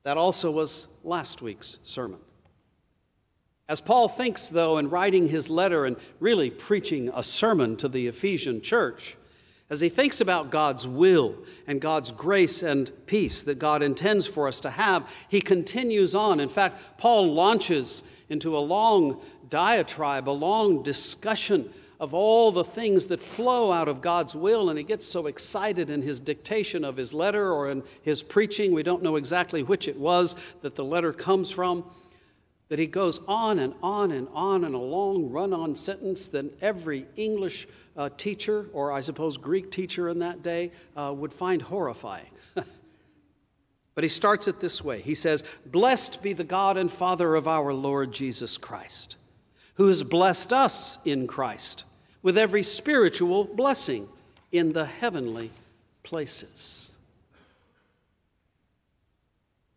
That 0.04 0.16
also 0.16 0.50
was 0.50 0.86
last 1.02 1.42
week's 1.42 1.78
sermon. 1.82 2.20
As 3.68 3.80
Paul 3.80 4.08
thinks, 4.08 4.50
though, 4.50 4.76
in 4.76 4.90
writing 4.90 5.28
his 5.28 5.48
letter 5.48 5.86
and 5.86 5.96
really 6.20 6.50
preaching 6.50 7.10
a 7.14 7.22
sermon 7.22 7.76
to 7.76 7.88
the 7.88 8.06
Ephesian 8.06 8.60
church, 8.60 9.16
as 9.70 9.80
he 9.80 9.88
thinks 9.88 10.20
about 10.20 10.50
God's 10.50 10.86
will 10.86 11.36
and 11.66 11.80
God's 11.80 12.12
grace 12.12 12.62
and 12.62 12.92
peace 13.06 13.42
that 13.44 13.58
God 13.58 13.82
intends 13.82 14.26
for 14.26 14.46
us 14.46 14.60
to 14.60 14.70
have, 14.70 15.10
he 15.30 15.40
continues 15.40 16.14
on. 16.14 16.38
In 16.38 16.50
fact, 16.50 16.98
Paul 16.98 17.32
launches 17.32 18.02
into 18.28 18.56
a 18.56 18.60
long 18.60 19.22
diatribe, 19.48 20.28
a 20.28 20.30
long 20.30 20.82
discussion 20.82 21.72
of 22.04 22.12
all 22.12 22.52
the 22.52 22.62
things 22.62 23.06
that 23.06 23.22
flow 23.22 23.72
out 23.72 23.88
of 23.88 24.02
God's 24.02 24.34
will, 24.34 24.68
and 24.68 24.78
he 24.78 24.84
gets 24.84 25.06
so 25.06 25.26
excited 25.26 25.88
in 25.88 26.02
his 26.02 26.20
dictation 26.20 26.84
of 26.84 26.98
his 26.98 27.14
letter 27.14 27.50
or 27.50 27.70
in 27.70 27.82
his 28.02 28.22
preaching, 28.22 28.74
we 28.74 28.82
don't 28.82 29.02
know 29.02 29.16
exactly 29.16 29.62
which 29.62 29.88
it 29.88 29.98
was 29.98 30.36
that 30.60 30.76
the 30.76 30.84
letter 30.84 31.14
comes 31.14 31.50
from, 31.50 31.82
that 32.68 32.78
he 32.78 32.86
goes 32.86 33.20
on 33.26 33.58
and 33.58 33.72
on 33.82 34.12
and 34.12 34.28
on 34.34 34.64
in 34.64 34.74
a 34.74 34.78
long 34.78 35.30
run 35.30 35.54
on 35.54 35.74
sentence 35.74 36.28
that 36.28 36.44
every 36.62 37.06
English 37.16 37.66
uh, 37.96 38.10
teacher, 38.18 38.66
or 38.74 38.92
I 38.92 39.00
suppose 39.00 39.38
Greek 39.38 39.70
teacher 39.70 40.10
in 40.10 40.18
that 40.18 40.42
day, 40.42 40.72
uh, 40.94 41.10
would 41.16 41.32
find 41.32 41.62
horrifying. 41.62 42.26
But 43.94 44.02
he 44.02 44.08
starts 44.08 44.48
it 44.48 44.58
this 44.58 44.82
way 44.82 45.00
He 45.00 45.14
says, 45.14 45.44
Blessed 45.64 46.20
be 46.20 46.32
the 46.32 46.42
God 46.42 46.76
and 46.76 46.90
Father 46.90 47.36
of 47.36 47.46
our 47.46 47.72
Lord 47.72 48.10
Jesus 48.10 48.58
Christ, 48.58 49.16
who 49.76 49.86
has 49.86 50.02
blessed 50.02 50.52
us 50.52 50.98
in 51.04 51.28
Christ 51.28 51.84
with 52.24 52.38
every 52.38 52.62
spiritual 52.62 53.44
blessing 53.44 54.08
in 54.50 54.72
the 54.72 54.86
heavenly 54.86 55.50
places. 56.02 56.96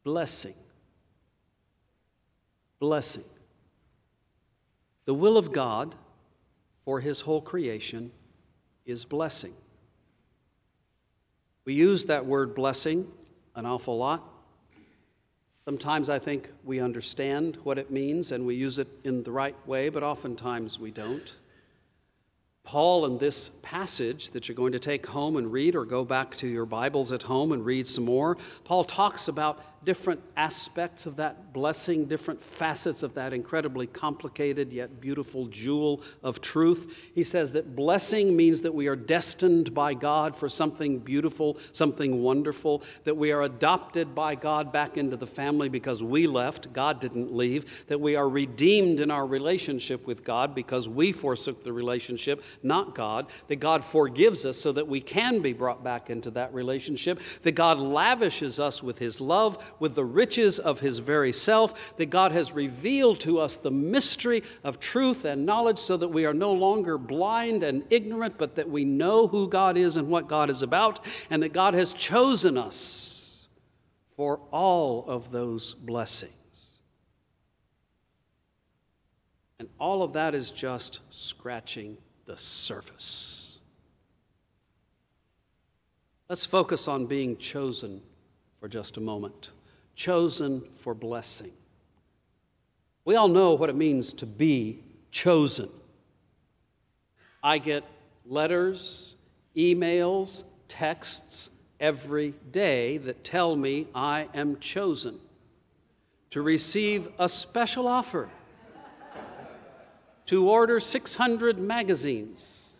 Blessing. 0.05 0.53
Blessing. 2.79 3.25
The 5.03 5.13
will 5.13 5.37
of 5.37 5.51
God 5.51 5.93
for 6.85 7.01
his 7.01 7.19
whole 7.19 7.41
creation 7.41 8.11
is 8.85 9.03
blessing. 9.03 9.53
We 11.65 11.73
use 11.73 12.05
that 12.05 12.25
word 12.25 12.55
blessing 12.55 13.11
an 13.55 13.65
awful 13.65 13.97
lot. 13.97 14.23
Sometimes 15.65 16.09
I 16.09 16.17
think 16.17 16.47
we 16.63 16.79
understand 16.79 17.57
what 17.63 17.77
it 17.77 17.91
means 17.91 18.31
and 18.31 18.45
we 18.45 18.55
use 18.55 18.79
it 18.79 18.87
in 19.03 19.23
the 19.23 19.31
right 19.31 19.55
way, 19.67 19.89
but 19.89 20.01
oftentimes 20.01 20.79
we 20.79 20.91
don't. 20.91 21.33
Paul, 22.67 23.05
in 23.05 23.17
this 23.17 23.49
passage 23.61 24.31
that 24.31 24.49
you're 24.49 24.55
going 24.55 24.73
to 24.73 24.79
take 24.79 25.07
home 25.07 25.37
and 25.37 25.49
read, 25.49 25.73
or 25.73 25.85
go 25.85 26.03
back 26.03 26.35
to 26.35 26.47
your 26.49 26.65
Bibles 26.65 27.13
at 27.13 27.23
home 27.23 27.53
and 27.53 27.65
read 27.65 27.87
some 27.87 28.03
more, 28.03 28.37
Paul 28.65 28.83
talks 28.83 29.29
about 29.29 29.63
different 29.83 30.21
aspects 30.35 31.05
of 31.05 31.15
that 31.17 31.53
blessing, 31.53 32.05
different 32.05 32.41
facets 32.41 33.03
of 33.03 33.13
that 33.13 33.33
incredibly 33.33 33.87
complicated 33.87 34.73
yet 34.73 34.99
beautiful 34.99 35.45
jewel 35.47 36.01
of 36.23 36.41
truth. 36.41 37.09
He 37.13 37.23
says 37.23 37.53
that 37.53 37.75
blessing 37.75 38.35
means 38.35 38.61
that 38.61 38.73
we 38.73 38.87
are 38.87 38.95
destined 38.95 39.73
by 39.73 39.93
God 39.93 40.35
for 40.35 40.49
something 40.49 40.99
beautiful, 40.99 41.57
something 41.71 42.21
wonderful, 42.21 42.83
that 43.03 43.15
we 43.15 43.31
are 43.31 43.43
adopted 43.43 44.13
by 44.13 44.35
God 44.35 44.71
back 44.71 44.97
into 44.97 45.15
the 45.15 45.27
family 45.27 45.69
because 45.69 46.03
we 46.03 46.27
left, 46.27 46.73
God 46.73 46.99
didn't 46.99 47.33
leave, 47.33 47.85
that 47.87 48.01
we 48.01 48.15
are 48.15 48.27
redeemed 48.27 48.99
in 48.99 49.11
our 49.11 49.25
relationship 49.25 50.05
with 50.05 50.23
God 50.23 50.53
because 50.55 50.89
we 50.89 51.11
forsook 51.11 51.63
the 51.63 51.73
relationship, 51.73 52.43
not 52.63 52.95
God, 52.95 53.27
that 53.47 53.57
God 53.57 53.83
forgives 53.83 54.45
us 54.45 54.57
so 54.57 54.71
that 54.71 54.87
we 54.87 55.01
can 55.01 55.41
be 55.41 55.53
brought 55.53 55.83
back 55.83 56.09
into 56.09 56.31
that 56.31 56.53
relationship, 56.53 57.21
that 57.43 57.53
God 57.53 57.77
lavishes 57.79 58.59
us 58.59 58.83
with 58.83 58.99
His 58.99 59.21
love 59.21 59.66
with 59.79 59.95
the 59.95 60.05
riches 60.05 60.59
of 60.59 60.79
his 60.79 60.99
very 60.99 61.33
self, 61.33 61.95
that 61.97 62.07
God 62.07 62.31
has 62.31 62.51
revealed 62.51 63.19
to 63.21 63.39
us 63.39 63.57
the 63.57 63.71
mystery 63.71 64.43
of 64.63 64.79
truth 64.79 65.25
and 65.25 65.45
knowledge 65.45 65.79
so 65.79 65.97
that 65.97 66.07
we 66.07 66.25
are 66.25 66.33
no 66.33 66.53
longer 66.53 66.97
blind 66.97 67.63
and 67.63 67.83
ignorant, 67.89 68.37
but 68.37 68.55
that 68.55 68.69
we 68.69 68.85
know 68.85 69.27
who 69.27 69.47
God 69.47 69.77
is 69.77 69.97
and 69.97 70.07
what 70.07 70.27
God 70.27 70.49
is 70.49 70.63
about, 70.63 71.05
and 71.29 71.43
that 71.43 71.53
God 71.53 71.73
has 71.73 71.93
chosen 71.93 72.57
us 72.57 73.47
for 74.15 74.39
all 74.51 75.05
of 75.07 75.31
those 75.31 75.73
blessings. 75.73 76.33
And 79.59 79.69
all 79.79 80.03
of 80.03 80.13
that 80.13 80.35
is 80.35 80.51
just 80.51 81.01
scratching 81.09 81.97
the 82.25 82.37
surface. 82.37 83.59
Let's 86.29 86.45
focus 86.45 86.87
on 86.87 87.05
being 87.05 87.37
chosen 87.37 88.01
for 88.59 88.67
just 88.67 88.97
a 88.97 89.01
moment. 89.01 89.51
Chosen 89.97 90.61
for 90.61 90.93
blessing. 90.93 91.51
We 93.03 93.15
all 93.15 93.27
know 93.27 93.55
what 93.55 93.69
it 93.69 93.75
means 93.75 94.13
to 94.13 94.27
be 94.27 94.83
chosen. 95.11 95.69
I 97.43 97.57
get 97.57 97.83
letters, 98.23 99.15
emails, 99.55 100.43
texts 100.67 101.49
every 101.79 102.35
day 102.51 102.99
that 102.99 103.23
tell 103.23 103.55
me 103.55 103.87
I 103.95 104.27
am 104.35 104.59
chosen 104.59 105.19
to 106.29 106.43
receive 106.43 107.09
a 107.17 107.27
special 107.27 107.87
offer 107.87 108.29
to 110.27 110.47
order 110.47 110.79
600 110.79 111.57
magazines 111.57 112.75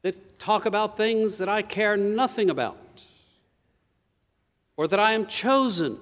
that 0.00 0.38
talk 0.38 0.64
about 0.64 0.96
things 0.96 1.36
that 1.38 1.48
I 1.50 1.60
care 1.60 1.98
nothing 1.98 2.48
about, 2.48 2.78
or 4.80 4.88
that 4.88 4.98
I 4.98 5.12
am 5.12 5.26
chosen 5.26 5.98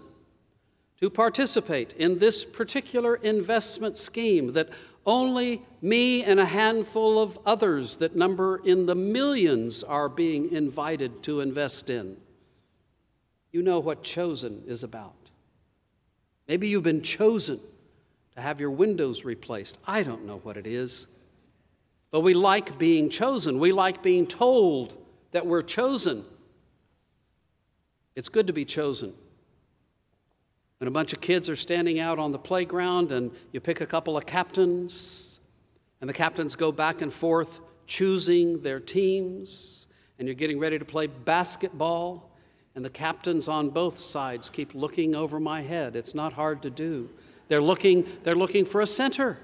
to 1.00 1.10
participate 1.10 1.94
in 1.94 2.20
this 2.20 2.44
particular 2.44 3.16
investment 3.16 3.96
scheme 3.96 4.52
that 4.52 4.68
only 5.04 5.62
me 5.82 6.22
and 6.22 6.38
a 6.38 6.44
handful 6.44 7.20
of 7.20 7.40
others 7.44 7.96
that 7.96 8.14
number 8.14 8.60
in 8.64 8.86
the 8.86 8.94
millions 8.94 9.82
are 9.82 10.08
being 10.08 10.52
invited 10.52 11.24
to 11.24 11.40
invest 11.40 11.90
in. 11.90 12.18
You 13.50 13.62
know 13.62 13.80
what 13.80 14.04
chosen 14.04 14.62
is 14.68 14.84
about. 14.84 15.28
Maybe 16.46 16.68
you've 16.68 16.84
been 16.84 17.02
chosen 17.02 17.58
to 18.36 18.40
have 18.40 18.60
your 18.60 18.70
windows 18.70 19.24
replaced. 19.24 19.76
I 19.88 20.04
don't 20.04 20.24
know 20.24 20.38
what 20.44 20.56
it 20.56 20.68
is. 20.68 21.08
But 22.12 22.20
we 22.20 22.32
like 22.32 22.78
being 22.78 23.10
chosen. 23.10 23.58
We 23.58 23.72
like 23.72 24.04
being 24.04 24.28
told 24.28 24.96
that 25.32 25.44
we're 25.44 25.62
chosen. 25.62 26.24
It's 28.18 28.28
good 28.28 28.48
to 28.48 28.52
be 28.52 28.64
chosen. 28.64 29.14
When 30.78 30.88
a 30.88 30.90
bunch 30.90 31.12
of 31.12 31.20
kids 31.20 31.48
are 31.48 31.54
standing 31.54 32.00
out 32.00 32.18
on 32.18 32.32
the 32.32 32.38
playground 32.38 33.12
and 33.12 33.30
you 33.52 33.60
pick 33.60 33.80
a 33.80 33.86
couple 33.86 34.16
of 34.16 34.26
captains, 34.26 35.38
and 36.00 36.10
the 36.10 36.14
captains 36.14 36.56
go 36.56 36.72
back 36.72 37.00
and 37.00 37.12
forth 37.12 37.60
choosing 37.86 38.60
their 38.62 38.80
teams, 38.80 39.86
and 40.18 40.26
you're 40.26 40.34
getting 40.34 40.58
ready 40.58 40.80
to 40.80 40.84
play 40.84 41.06
basketball, 41.06 42.28
and 42.74 42.84
the 42.84 42.90
captains 42.90 43.46
on 43.46 43.70
both 43.70 44.00
sides 44.00 44.50
keep 44.50 44.74
looking 44.74 45.14
over 45.14 45.38
my 45.38 45.60
head. 45.60 45.94
It's 45.94 46.12
not 46.12 46.32
hard 46.32 46.62
to 46.62 46.70
do. 46.70 47.08
They're 47.46 47.62
looking, 47.62 48.04
they're 48.24 48.34
looking 48.34 48.64
for 48.64 48.80
a 48.80 48.86
center. 48.86 49.38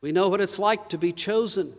We 0.00 0.12
know 0.12 0.28
what 0.28 0.40
it's 0.40 0.60
like 0.60 0.90
to 0.90 0.96
be 0.96 1.12
chosen, 1.12 1.72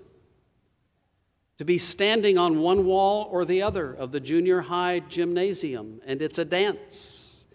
to 1.60 1.66
be 1.66 1.78
standing 1.78 2.38
on 2.38 2.62
one 2.62 2.86
wall 2.86 3.28
or 3.30 3.44
the 3.44 3.62
other 3.62 3.94
of 3.94 4.14
the 4.14 4.20
junior 4.22 4.62
high 4.62 5.02
gymnasium, 5.02 6.00
and 6.06 6.22
it's 6.22 6.38
a 6.40 6.46
dance. 6.46 7.46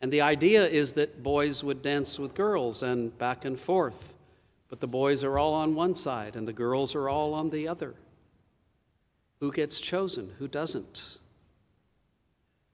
And 0.00 0.10
the 0.10 0.22
idea 0.22 0.66
is 0.66 0.94
that 0.94 1.22
boys 1.22 1.62
would 1.62 1.82
dance 1.82 2.18
with 2.18 2.34
girls 2.34 2.82
and 2.82 3.16
back 3.18 3.44
and 3.44 3.60
forth, 3.60 4.14
but 4.70 4.80
the 4.80 4.86
boys 4.86 5.22
are 5.22 5.38
all 5.38 5.52
on 5.52 5.74
one 5.74 5.94
side 5.94 6.36
and 6.36 6.48
the 6.48 6.54
girls 6.54 6.94
are 6.94 7.10
all 7.10 7.34
on 7.34 7.50
the 7.50 7.68
other. 7.68 7.94
Who 9.40 9.52
gets 9.52 9.78
chosen? 9.78 10.32
Who 10.38 10.48
doesn't? 10.48 11.18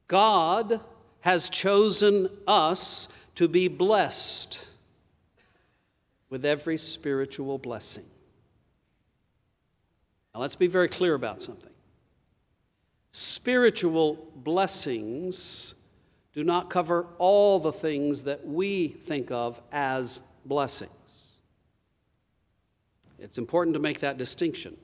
God 0.07 0.79
has 1.23 1.49
chosen 1.49 2.31
us 2.47 3.09
to 3.35 3.49
be 3.49 3.66
blessed 3.66 4.68
with 6.29 6.45
every 6.45 6.77
spiritual 6.77 7.59
blessing. 7.59 8.05
Now, 10.35 10.41
let's 10.41 10.57
be 10.57 10.66
very 10.66 10.89
clear 10.89 11.14
about 11.14 11.43
something. 11.43 11.72
Spiritual 13.12 14.28
blessings 14.37 15.74
do 16.33 16.45
not 16.45 16.70
cover 16.70 17.07
all 17.18 17.59
the 17.59 17.72
things 17.72 18.24
that 18.24 18.47
we 18.47 18.89
think 18.89 19.31
of 19.33 19.61
as 19.72 20.20
blessings. 20.45 20.93
It's 23.18 23.39
important 23.39 23.74
to 23.74 23.81
make 23.81 24.01
that 24.01 24.16
distinction 24.16 24.76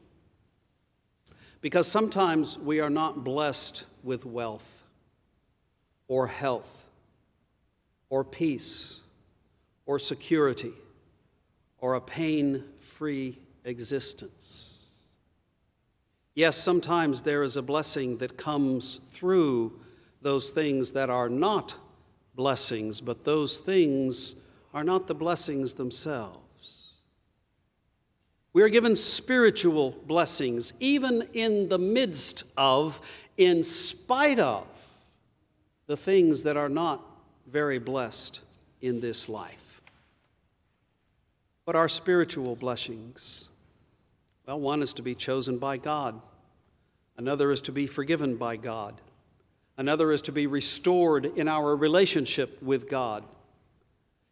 because 1.61 1.87
sometimes 1.87 2.59
we 2.59 2.81
are 2.81 2.91
not 2.91 3.25
blessed 3.25 3.87
with 4.03 4.27
wealth 4.27 4.83
or 6.09 6.27
health 6.27 6.85
or 8.11 8.25
peace 8.25 9.01
or 9.87 9.99
security 9.99 10.73
or 11.79 11.95
a 11.95 12.01
pain 12.01 12.65
free 12.81 13.39
existence. 13.65 14.76
Yes, 16.37 16.59
sometimes 16.59 17.23
there 17.23 17.43
is 17.43 17.57
a 17.57 17.63
blessing 17.63 18.19
that 18.19 18.37
comes 18.37 19.01
through 19.11 19.81
those 20.21 20.51
things 20.51 20.93
that 20.93 21.09
are 21.09 21.31
not 21.31 21.75
blessings, 22.35 23.01
but 23.01 23.25
those 23.25 23.59
things 23.59 24.37
are 24.75 24.85
not 24.85 25.07
the 25.07 25.15
blessings 25.15 25.73
themselves. 25.73 27.01
We 28.53 28.63
are 28.63 28.69
given 28.69 28.95
spiritual 28.97 29.93
blessings, 30.07 30.75
even 30.79 31.23
in 31.33 31.71
the 31.71 31.79
midst 31.79 32.45
of, 32.59 33.01
in 33.39 33.63
spite 33.63 34.39
of, 34.39 34.67
the 35.87 35.97
things 35.97 36.43
that 36.43 36.59
are 36.59 36.69
not 36.69 37.03
very 37.47 37.79
blessed 37.79 38.41
in 38.83 39.01
this 39.01 39.27
life. 39.31 39.81
But 41.65 41.77
are 41.77 41.89
spiritual 41.89 42.57
blessings? 42.57 43.49
Well, 44.47 44.61
one 44.61 44.81
is 44.81 44.93
to 44.95 45.03
be 45.03 45.17
chosen 45.17 45.59
by 45.59 45.77
God, 45.77 46.21
another 47.17 47.51
is 47.51 47.63
to 47.63 47.73
be 47.73 47.89
forgiven 47.89 48.37
by 48.37 48.57
God, 48.57 49.01
another 49.77 50.13
is 50.13 50.23
to 50.23 50.33
be 50.33 50.47
restored 50.47 51.27
in 51.27 51.49
our 51.49 51.75
relationship 51.75 52.63
with 52.63 52.89
God. 52.89 53.25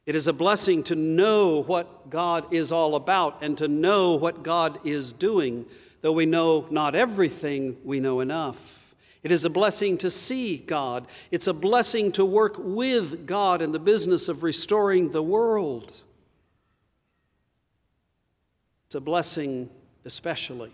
It 0.06 0.14
is 0.14 0.26
a 0.26 0.32
blessing 0.32 0.82
to 0.84 0.94
know 0.94 1.62
what 1.62 2.10
God 2.10 2.52
is 2.52 2.70
all 2.70 2.94
about 2.94 3.42
and 3.42 3.58
to 3.58 3.66
know 3.66 4.14
what 4.14 4.42
God 4.42 4.78
is 4.84 5.12
doing. 5.12 5.64
Though 6.02 6.12
we 6.12 6.26
know 6.26 6.66
not 6.70 6.94
everything, 6.94 7.78
we 7.82 8.00
know 8.00 8.20
enough. 8.20 8.94
It 9.22 9.32
is 9.32 9.46
a 9.46 9.50
blessing 9.50 9.96
to 9.98 10.10
see 10.10 10.58
God. 10.58 11.06
It's 11.30 11.46
a 11.46 11.54
blessing 11.54 12.12
to 12.12 12.24
work 12.24 12.56
with 12.58 13.26
God 13.26 13.62
in 13.62 13.72
the 13.72 13.78
business 13.78 14.28
of 14.28 14.42
restoring 14.42 15.08
the 15.08 15.22
world. 15.22 15.92
It's 18.84 18.94
a 18.94 19.00
blessing, 19.00 19.70
especially, 20.04 20.72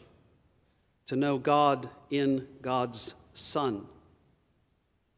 to 1.07 1.17
know 1.17 1.39
God 1.39 1.89
in 2.11 2.47
God's 2.63 3.15
Son, 3.35 3.87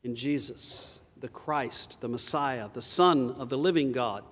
in 0.02 0.14
Jesus, 0.14 1.00
the 1.18 1.28
Christ, 1.28 2.00
the 2.00 2.08
Messiah, 2.08 2.68
the 2.72 2.82
Son 2.82 3.30
of 3.38 3.48
the 3.48 3.58
living 3.58 3.92
God. 3.92 4.24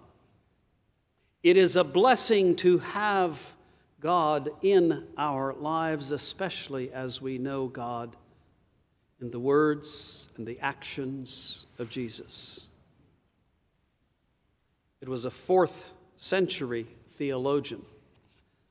It 1.43 1.57
is 1.57 1.76
a 1.76 1.85
blessing 1.85 2.57
to 2.57 2.78
have 2.78 3.57
God 4.01 4.51
in 4.62 5.07
our 5.16 5.53
lives, 5.55 6.12
especially 6.12 6.93
as 6.93 7.20
we 7.20 7.39
know 7.39 7.66
God 7.66 8.16
in 9.20 9.31
the 9.31 9.39
words 9.39 10.31
and 10.37 10.47
the 10.47 10.59
actions 10.61 11.66
of 11.78 11.91
Jesus. 11.91 12.68
It 15.01 15.09
was 15.09 15.24
a 15.24 15.31
fourth 15.31 15.85
century 16.16 16.87
theologian, 17.16 17.83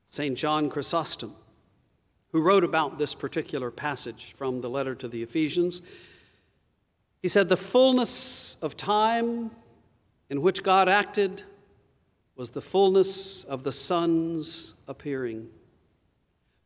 St. 0.10 0.38
John 0.38 0.70
Chrysostom, 0.70 1.36
who 2.32 2.42
wrote 2.42 2.64
about 2.64 2.98
this 2.98 3.14
particular 3.14 3.72
passage 3.72 4.34
from 4.34 4.60
the 4.60 4.70
letter 4.70 4.96
to 4.96 5.08
the 5.08 5.24
Ephesians. 5.24 5.82
He 7.22 7.28
said, 7.28 7.48
The 7.48 7.56
fullness 7.56 8.58
of 8.62 8.76
time 8.76 9.52
in 10.30 10.42
which 10.42 10.64
God 10.64 10.90
acted 10.90 11.44
was 12.36 12.50
the 12.50 12.62
fullness 12.62 13.44
of 13.44 13.64
the 13.64 13.72
Son's 13.72 14.74
appearing 14.88 15.50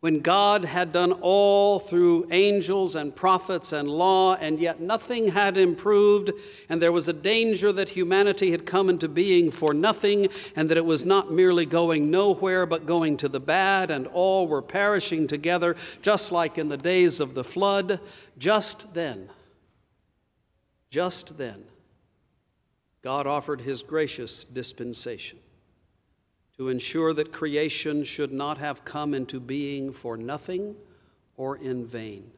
when 0.04 0.20
God 0.20 0.66
had 0.66 0.92
done 0.92 1.14
all 1.22 1.80
through 1.80 2.28
angels 2.30 2.94
and 2.94 3.16
prophets 3.16 3.72
and 3.72 3.88
law, 3.88 4.36
and 4.36 4.60
yet 4.60 4.82
nothing 4.82 5.30
had 5.30 5.58
improved, 5.58 6.30
and 6.68 6.82
there 6.82 6.92
was 6.92 7.08
a 7.08 7.14
danger 7.14 7.72
that 7.72 7.88
humanity 7.88 8.52
had 8.52 8.66
come 8.66 8.90
into 8.90 9.08
being 9.08 9.50
for 9.50 9.74
nothing, 9.74 10.28
and 10.58 10.68
that 10.70 10.76
it 10.76 10.84
was 10.84 11.06
not 11.06 11.32
merely 11.32 11.66
going 11.66 12.12
nowhere, 12.12 12.66
but 12.66 12.86
going 12.86 13.16
to 13.16 13.30
the 13.30 13.40
bad, 13.40 13.90
and 13.90 14.06
all 14.08 14.46
were 14.46 14.62
perishing 14.62 15.26
together, 15.26 15.74
just 16.02 16.34
like 16.34 16.58
in 16.58 16.68
the 16.68 16.76
days 16.76 17.22
of 17.22 17.34
the 17.34 17.44
flood, 17.46 18.02
just 18.38 18.94
then, 18.94 19.30
just 20.90 21.38
then, 21.38 21.64
God 23.02 23.26
offered 23.26 23.62
his 23.62 23.82
gracious 23.82 24.44
dispensation 24.44 25.40
to 26.64 26.70
ensure 26.70 27.14
that 27.14 27.34
creation 27.34 28.06
should 28.06 28.32
not 28.32 28.58
have 28.58 28.86
come 28.86 29.14
into 29.14 29.38
being 29.38 29.92
for 29.92 30.16
nothing 30.16 30.74
or 31.36 31.58
in 31.58 31.86
vain. 31.86 32.32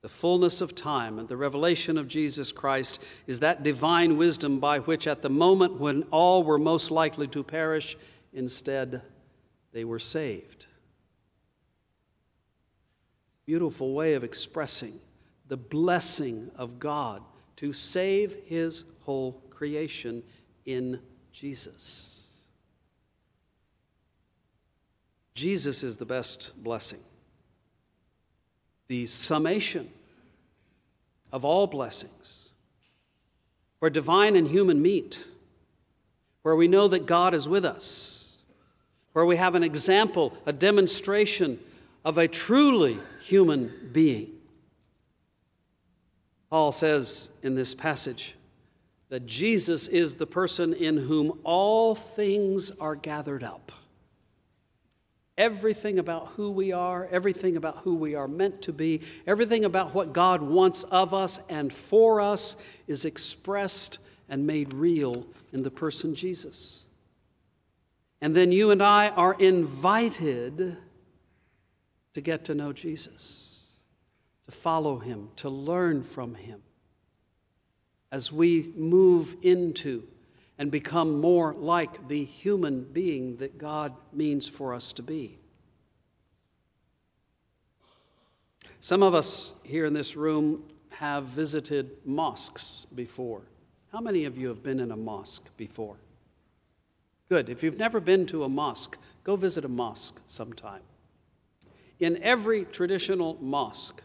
The 0.00 0.08
fullness 0.08 0.62
of 0.62 0.74
time 0.74 1.18
and 1.18 1.28
the 1.28 1.36
revelation 1.36 1.98
of 1.98 2.08
Jesus 2.08 2.52
Christ 2.52 3.02
is 3.26 3.40
that 3.40 3.62
divine 3.62 4.16
wisdom 4.16 4.60
by 4.60 4.78
which, 4.78 5.06
at 5.06 5.20
the 5.20 5.28
moment 5.28 5.78
when 5.78 6.04
all 6.04 6.42
were 6.42 6.58
most 6.58 6.90
likely 6.90 7.28
to 7.28 7.44
perish, 7.44 7.98
instead 8.32 9.02
they 9.72 9.84
were 9.84 9.98
saved. 9.98 10.64
Beautiful 13.44 13.92
way 13.92 14.14
of 14.14 14.24
expressing 14.24 14.98
the 15.48 15.58
blessing 15.58 16.50
of 16.56 16.78
God 16.78 17.22
to 17.56 17.74
save 17.74 18.36
his 18.46 18.86
whole 19.00 19.32
creation 19.50 20.22
in 20.64 20.98
Jesus. 21.30 22.19
Jesus 25.40 25.82
is 25.82 25.96
the 25.96 26.04
best 26.04 26.52
blessing 26.62 27.00
the 28.88 29.06
summation 29.06 29.88
of 31.32 31.46
all 31.46 31.66
blessings, 31.66 32.50
where 33.78 33.90
divine 33.90 34.36
and 34.36 34.46
human 34.48 34.82
meet, 34.82 35.24
where 36.42 36.54
we 36.54 36.68
know 36.68 36.88
that 36.88 37.06
God 37.06 37.32
is 37.32 37.48
with 37.48 37.64
us, 37.64 38.36
where 39.14 39.24
we 39.24 39.36
have 39.36 39.54
an 39.54 39.62
example, 39.62 40.36
a 40.44 40.52
demonstration 40.52 41.58
of 42.04 42.18
a 42.18 42.28
truly 42.28 42.98
human 43.22 43.72
being. 43.92 44.32
Paul 46.50 46.70
says 46.72 47.30
in 47.42 47.54
this 47.54 47.74
passage 47.74 48.34
that 49.08 49.24
Jesus 49.24 49.88
is 49.88 50.16
the 50.16 50.26
person 50.26 50.74
in 50.74 50.98
whom 50.98 51.38
all 51.44 51.94
things 51.94 52.72
are 52.72 52.94
gathered 52.94 53.42
up. 53.42 53.72
Everything 55.40 55.98
about 55.98 56.28
who 56.36 56.50
we 56.50 56.70
are, 56.70 57.08
everything 57.10 57.56
about 57.56 57.78
who 57.78 57.94
we 57.94 58.14
are 58.14 58.28
meant 58.28 58.60
to 58.60 58.74
be, 58.74 59.00
everything 59.26 59.64
about 59.64 59.94
what 59.94 60.12
God 60.12 60.42
wants 60.42 60.82
of 60.82 61.14
us 61.14 61.40
and 61.48 61.72
for 61.72 62.20
us 62.20 62.56
is 62.86 63.06
expressed 63.06 64.00
and 64.28 64.46
made 64.46 64.74
real 64.74 65.26
in 65.50 65.62
the 65.62 65.70
person 65.70 66.14
Jesus. 66.14 66.82
And 68.20 68.34
then 68.34 68.52
you 68.52 68.70
and 68.70 68.82
I 68.82 69.08
are 69.08 69.32
invited 69.32 70.76
to 72.12 72.20
get 72.20 72.44
to 72.44 72.54
know 72.54 72.74
Jesus, 72.74 73.72
to 74.44 74.50
follow 74.50 74.98
him, 74.98 75.30
to 75.36 75.48
learn 75.48 76.02
from 76.02 76.34
him 76.34 76.60
as 78.12 78.30
we 78.30 78.74
move 78.76 79.36
into 79.40 80.06
and 80.60 80.70
become 80.70 81.18
more 81.22 81.54
like 81.54 82.06
the 82.08 82.22
human 82.22 82.82
being 82.82 83.38
that 83.38 83.56
God 83.56 83.94
means 84.12 84.46
for 84.46 84.74
us 84.74 84.92
to 84.92 85.02
be. 85.02 85.38
Some 88.78 89.02
of 89.02 89.14
us 89.14 89.54
here 89.64 89.86
in 89.86 89.94
this 89.94 90.16
room 90.16 90.64
have 90.90 91.24
visited 91.24 91.92
mosques 92.04 92.86
before. 92.94 93.40
How 93.90 94.00
many 94.00 94.26
of 94.26 94.36
you 94.36 94.48
have 94.48 94.62
been 94.62 94.80
in 94.80 94.90
a 94.90 94.96
mosque 94.98 95.48
before? 95.56 95.96
Good. 97.30 97.48
If 97.48 97.62
you've 97.62 97.78
never 97.78 97.98
been 97.98 98.26
to 98.26 98.44
a 98.44 98.48
mosque, 98.50 98.98
go 99.24 99.36
visit 99.36 99.64
a 99.64 99.68
mosque 99.68 100.20
sometime. 100.26 100.82
In 102.00 102.22
every 102.22 102.66
traditional 102.66 103.38
mosque, 103.40 104.02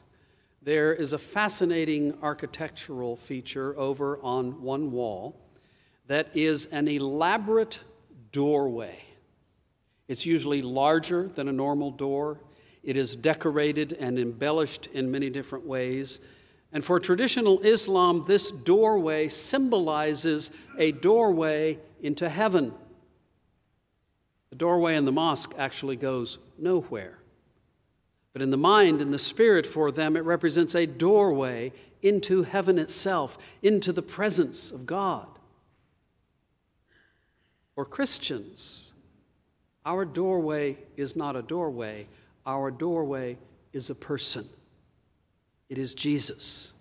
there 0.62 0.94
is 0.94 1.12
a 1.12 1.18
fascinating 1.18 2.18
architectural 2.22 3.18
feature 3.18 3.78
over 3.78 4.20
on 4.24 4.62
one 4.62 4.94
wall 4.94 5.42
that 6.08 6.30
is 6.34 6.68
an 6.68 6.88
elaborate 6.88 7.80
doorway. 8.32 9.00
It's 10.08 10.26
usually 10.26 10.62
larger 10.62 11.28
than 11.30 11.48
a 11.48 11.54
normal 11.54 11.92
door. 11.92 12.40
It 12.84 12.98
is 12.98 13.16
decorated 13.16 13.94
and 13.94 14.20
embellished 14.20 14.88
in 14.88 15.10
many 15.10 15.30
different 15.30 15.66
ways. 15.66 16.20
And 16.72 16.84
for 16.84 17.00
traditional 17.00 17.60
Islam, 17.62 18.24
this 18.28 18.52
doorway 18.52 19.30
symbolizes 19.30 20.52
a 20.78 20.92
doorway 20.92 21.80
into 22.02 22.30
heaven. 22.30 22.74
The 24.52 24.58
doorway 24.58 24.96
in 24.96 25.06
the 25.06 25.12
mosque 25.12 25.56
actually 25.58 25.96
goes 25.96 26.38
nowhere. 26.58 27.20
But 28.34 28.42
in 28.42 28.52
the 28.52 28.58
mind 28.58 29.02
and 29.02 29.14
the 29.14 29.18
spirit 29.18 29.66
for 29.66 29.92
them, 29.92 30.18
it 30.18 30.26
represents 30.26 30.76
a 30.76 30.86
doorway 30.86 31.72
into 32.02 32.44
heaven 32.44 32.78
itself, 32.78 33.38
into 33.64 33.94
the 33.94 34.02
presence 34.02 34.72
of 34.72 34.86
God. 34.86 35.35
For 37.76 37.84
Christians, 37.86 38.94
our 39.86 40.06
doorway 40.06 40.78
is 40.96 41.16
not 41.16 41.36
a 41.36 41.42
doorway, 41.42 42.08
our 42.46 42.72
doorway 42.72 43.38
is 43.74 43.90
a 43.90 43.96
person. 43.96 44.48
It 45.68 45.78
is 45.78 45.94
Jesus. 45.94 46.72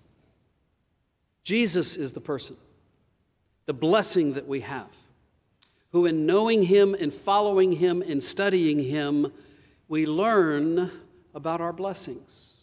Jesus 1.42 1.96
is 1.96 2.12
the 2.12 2.20
person, 2.20 2.56
the 3.66 3.74
blessing 3.74 4.34
that 4.34 4.46
we 4.46 4.60
have, 4.60 4.96
who 5.92 6.06
in 6.06 6.26
knowing 6.26 6.62
Him 6.62 6.94
and 6.98 7.12
following 7.12 7.72
Him 7.72 8.00
and 8.00 8.22
studying 8.22 8.78
Him, 8.78 9.32
we 9.88 10.06
learn 10.06 10.90
about 11.34 11.60
our 11.60 11.72
blessings. 11.72 12.62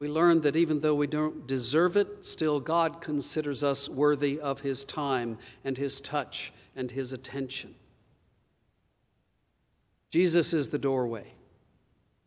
We 0.00 0.08
learn 0.08 0.40
that 0.40 0.56
even 0.56 0.80
though 0.80 0.94
we 0.94 1.06
don't 1.06 1.46
deserve 1.46 1.96
it, 1.96 2.26
still 2.26 2.60
God 2.60 3.00
considers 3.00 3.62
us 3.62 3.88
worthy 3.88 4.40
of 4.40 4.60
His 4.60 4.84
time 4.84 5.38
and 5.64 5.78
His 5.78 6.00
touch 6.00 6.52
and 6.76 6.90
His 6.90 7.12
attention. 7.12 7.74
Jesus 10.10 10.52
is 10.52 10.68
the 10.68 10.78
doorway 10.78 11.32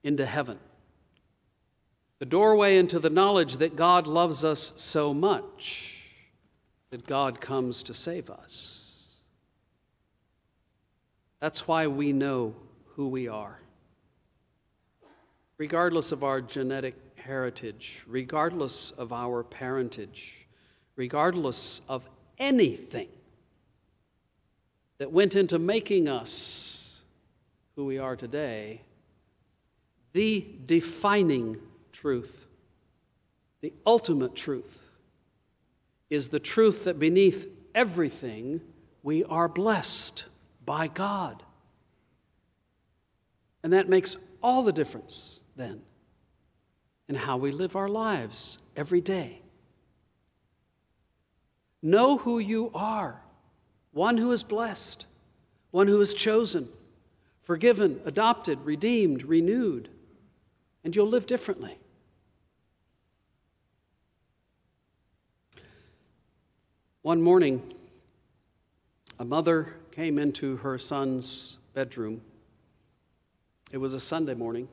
into 0.04 0.26
heaven, 0.26 0.60
the 2.20 2.26
doorway 2.26 2.78
into 2.78 3.00
the 3.00 3.10
knowledge 3.10 3.58
that 3.58 3.76
God 3.76 4.08
loves 4.08 4.44
us 4.44 4.74
so 4.76 5.14
much 5.14 6.16
that 6.90 7.06
God 7.08 7.40
comes 7.40 7.84
to 7.84 7.94
save 7.94 8.30
us. 8.30 9.22
That's 11.40 11.68
why 11.68 11.88
we 11.88 12.14
know 12.14 12.56
who 12.96 13.08
we 13.08 13.28
are. 13.28 13.60
Regardless 15.58 16.12
of 16.12 16.24
our 16.24 16.42
genetic 16.42 16.96
heritage, 17.16 18.04
regardless 18.08 18.92
of 18.92 19.14
our 19.14 19.44
parentage, 19.44 20.48
regardless 20.96 21.82
of 21.88 22.08
anything 22.38 23.10
that 24.98 25.12
went 25.12 25.36
into 25.36 25.60
making 25.60 26.08
us 26.08 27.02
who 27.76 27.86
we 27.86 27.98
are 28.00 28.16
today, 28.16 28.82
the 30.14 30.46
defining 30.66 31.58
truth, 31.92 32.46
the 33.62 33.74
ultimate 33.86 34.36
truth, 34.36 34.90
is 36.10 36.30
the 36.30 36.40
truth 36.40 36.86
that 36.86 36.98
beneath 36.98 37.48
everything 37.76 38.62
we 39.04 39.24
are 39.26 39.48
blessed 39.48 40.26
by 40.66 40.88
God. 40.88 41.44
And 43.64 43.74
that 43.74 43.90
makes 43.90 44.18
all 44.42 44.64
the 44.64 44.72
difference 44.72 45.42
then 45.56 45.82
in 47.08 47.16
how 47.16 47.38
we 47.38 47.52
live 47.52 47.76
our 47.76 47.90
lives 47.90 48.60
every 48.76 49.02
day. 49.02 49.42
Know 51.82 52.18
who 52.18 52.40
you 52.40 52.72
are 52.74 53.22
one 53.98 54.18
who 54.18 54.32
is 54.32 54.44
blessed, 54.44 55.06
one 55.72 55.88
who 55.88 56.00
is 56.00 56.14
chosen, 56.14 56.70
forgiven, 57.44 58.00
adopted, 58.06 58.58
redeemed, 58.64 59.24
renewed 59.24 59.90
and 60.88 60.96
you'll 60.96 61.06
live 61.06 61.28
differently. 61.28 61.78
One 67.02 67.22
morning, 67.22 67.62
a 69.20 69.26
mother 69.26 69.76
came 69.92 70.18
into 70.18 70.56
her 70.56 70.78
son's 70.78 71.58
bedroom. 71.74 72.22
It 73.70 73.80
was 73.80 73.94
a 73.94 74.00
Sunday 74.00 74.34
morning. 74.34 74.70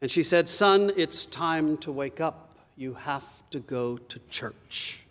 And 0.00 0.10
she 0.10 0.22
said, 0.22 0.48
Son, 0.48 0.90
it's 0.96 1.26
time 1.26 1.76
to 1.78 1.92
wake 1.92 2.18
up. 2.18 2.56
You 2.74 2.94
have 2.94 3.26
to 3.50 3.60
go 3.60 3.98
to 3.98 4.18
church. 4.30 5.04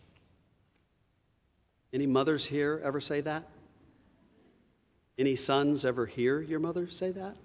Any 1.93 2.07
mothers 2.07 2.45
here 2.45 2.81
ever 2.83 3.01
say 3.01 3.21
that? 3.21 3.47
Any 5.17 5.35
sons 5.35 5.85
ever 5.85 6.05
hear 6.05 6.41
your 6.41 6.59
mother 6.59 6.89
say 6.89 7.11
that? 7.11 7.35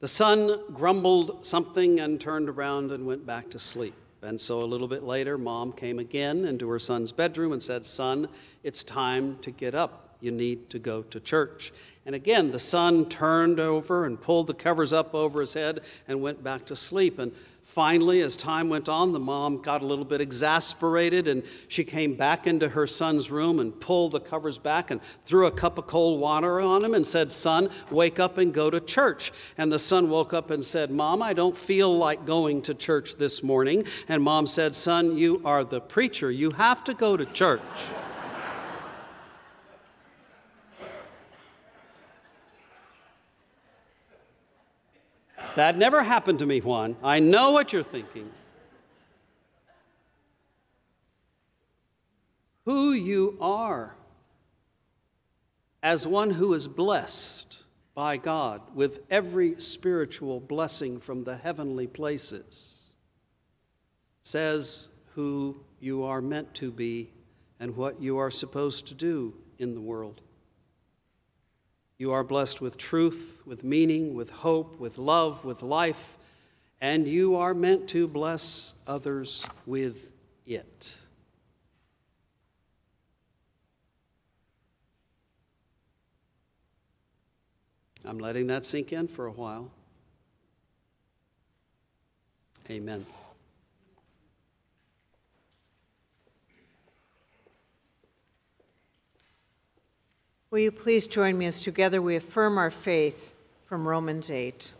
The 0.00 0.08
son 0.08 0.60
grumbled 0.72 1.44
something 1.44 2.00
and 2.00 2.20
turned 2.20 2.48
around 2.48 2.92
and 2.92 3.06
went 3.06 3.26
back 3.26 3.50
to 3.50 3.58
sleep. 3.58 3.94
And 4.22 4.40
so 4.40 4.62
a 4.62 4.64
little 4.64 4.88
bit 4.88 5.02
later, 5.02 5.38
mom 5.38 5.72
came 5.72 5.98
again 5.98 6.44
into 6.44 6.68
her 6.68 6.78
son's 6.78 7.12
bedroom 7.12 7.52
and 7.52 7.62
said, 7.62 7.86
Son, 7.86 8.28
it's 8.62 8.82
time 8.82 9.38
to 9.40 9.50
get 9.50 9.74
up. 9.74 10.16
You 10.20 10.30
need 10.30 10.70
to 10.70 10.78
go 10.78 11.02
to 11.02 11.20
church. 11.20 11.72
And 12.04 12.14
again, 12.14 12.52
the 12.52 12.58
son 12.58 13.08
turned 13.08 13.60
over 13.60 14.04
and 14.06 14.20
pulled 14.20 14.46
the 14.46 14.54
covers 14.54 14.92
up 14.92 15.14
over 15.14 15.40
his 15.40 15.54
head 15.54 15.80
and 16.08 16.22
went 16.22 16.42
back 16.42 16.64
to 16.66 16.76
sleep. 16.76 17.18
And 17.18 17.32
finally, 17.76 18.22
as 18.22 18.38
time 18.38 18.70
went 18.70 18.88
on, 18.88 19.12
the 19.12 19.20
mom 19.20 19.60
got 19.60 19.82
a 19.82 19.84
little 19.84 20.02
bit 20.02 20.18
exasperated 20.18 21.28
and 21.28 21.42
she 21.68 21.84
came 21.84 22.14
back 22.14 22.46
into 22.46 22.70
her 22.70 22.86
son's 22.86 23.30
room 23.30 23.60
and 23.60 23.78
pulled 23.82 24.12
the 24.12 24.18
covers 24.18 24.56
back 24.56 24.90
and 24.90 24.98
threw 25.24 25.46
a 25.46 25.50
cup 25.50 25.76
of 25.76 25.86
cold 25.86 26.18
water 26.18 26.58
on 26.58 26.82
him 26.82 26.94
and 26.94 27.06
said, 27.06 27.30
Son, 27.30 27.68
wake 27.90 28.18
up 28.18 28.38
and 28.38 28.54
go 28.54 28.70
to 28.70 28.80
church. 28.80 29.30
And 29.58 29.70
the 29.70 29.78
son 29.78 30.08
woke 30.08 30.32
up 30.32 30.50
and 30.50 30.64
said, 30.64 30.90
Mom, 30.90 31.20
I 31.20 31.34
don't 31.34 31.54
feel 31.54 31.94
like 31.94 32.24
going 32.24 32.62
to 32.62 32.72
church 32.72 33.16
this 33.16 33.42
morning. 33.42 33.84
And 34.08 34.22
mom 34.22 34.46
said, 34.46 34.74
Son, 34.74 35.18
you 35.18 35.42
are 35.44 35.62
the 35.62 35.82
preacher. 35.82 36.30
You 36.30 36.52
have 36.52 36.82
to 36.84 36.94
go 36.94 37.14
to 37.14 37.26
church. 37.26 37.60
That 45.56 45.78
never 45.78 46.02
happened 46.02 46.40
to 46.40 46.46
me, 46.46 46.60
Juan. 46.60 46.96
I 47.02 47.18
know 47.18 47.52
what 47.52 47.72
you're 47.72 47.82
thinking. 47.82 48.30
Who 52.66 52.92
you 52.92 53.38
are 53.40 53.94
as 55.82 56.06
one 56.06 56.30
who 56.30 56.52
is 56.52 56.66
blessed 56.66 57.62
by 57.94 58.18
God 58.18 58.60
with 58.74 59.00
every 59.10 59.58
spiritual 59.58 60.40
blessing 60.40 61.00
from 61.00 61.24
the 61.24 61.38
heavenly 61.38 61.86
places 61.86 62.92
says 64.24 64.88
who 65.14 65.56
you 65.80 66.04
are 66.04 66.20
meant 66.20 66.52
to 66.56 66.70
be 66.70 67.08
and 67.60 67.74
what 67.76 68.02
you 68.02 68.18
are 68.18 68.30
supposed 68.30 68.86
to 68.88 68.94
do 68.94 69.32
in 69.58 69.74
the 69.74 69.80
world. 69.80 70.20
You 71.98 72.12
are 72.12 72.22
blessed 72.22 72.60
with 72.60 72.76
truth, 72.76 73.42
with 73.46 73.64
meaning, 73.64 74.14
with 74.14 74.30
hope, 74.30 74.78
with 74.78 74.98
love, 74.98 75.44
with 75.44 75.62
life, 75.62 76.18
and 76.80 77.06
you 77.06 77.36
are 77.36 77.54
meant 77.54 77.88
to 77.88 78.06
bless 78.06 78.74
others 78.86 79.46
with 79.64 80.12
it. 80.44 80.96
I'm 88.04 88.18
letting 88.18 88.46
that 88.48 88.64
sink 88.64 88.92
in 88.92 89.08
for 89.08 89.26
a 89.26 89.32
while. 89.32 89.70
Amen. 92.70 93.06
Will 100.48 100.60
you 100.60 100.70
please 100.70 101.08
join 101.08 101.36
me 101.38 101.46
as 101.46 101.60
together 101.60 102.00
we 102.00 102.14
affirm 102.14 102.56
our 102.56 102.70
faith 102.70 103.34
from 103.64 103.86
Romans 103.86 104.30
8? 104.30 104.72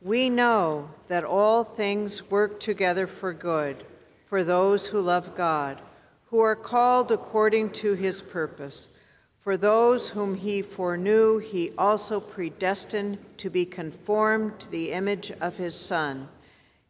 We 0.00 0.30
know 0.30 0.88
that 1.08 1.22
all 1.22 1.62
things 1.62 2.30
work 2.30 2.58
together 2.58 3.06
for 3.06 3.34
good 3.34 3.84
for 4.24 4.42
those 4.42 4.86
who 4.86 5.00
love 5.02 5.36
God, 5.36 5.82
who 6.30 6.40
are 6.40 6.56
called 6.56 7.12
according 7.12 7.70
to 7.72 7.92
his 7.92 8.22
purpose. 8.22 8.88
For 9.40 9.58
those 9.58 10.08
whom 10.08 10.34
he 10.34 10.62
foreknew, 10.62 11.36
he 11.36 11.72
also 11.76 12.18
predestined 12.18 13.18
to 13.36 13.50
be 13.50 13.66
conformed 13.66 14.58
to 14.60 14.70
the 14.70 14.92
image 14.92 15.32
of 15.38 15.58
his 15.58 15.78
Son, 15.78 16.28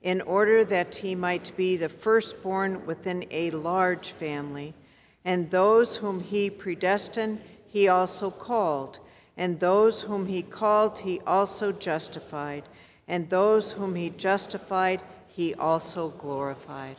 in 0.02 0.20
order 0.20 0.64
that 0.66 0.94
he 0.94 1.16
might 1.16 1.50
be 1.56 1.76
the 1.76 1.88
firstborn 1.88 2.86
within 2.86 3.26
a 3.32 3.50
large 3.50 4.12
family. 4.12 4.72
And 5.26 5.50
those 5.50 5.96
whom 5.96 6.20
he 6.20 6.48
predestined, 6.48 7.40
he 7.66 7.88
also 7.88 8.30
called. 8.30 9.00
And 9.36 9.58
those 9.58 10.02
whom 10.02 10.26
he 10.26 10.40
called, 10.40 11.00
he 11.00 11.20
also 11.26 11.72
justified. 11.72 12.62
And 13.08 13.28
those 13.28 13.72
whom 13.72 13.96
he 13.96 14.10
justified, 14.10 15.02
he 15.26 15.52
also 15.52 16.10
glorified. 16.10 16.96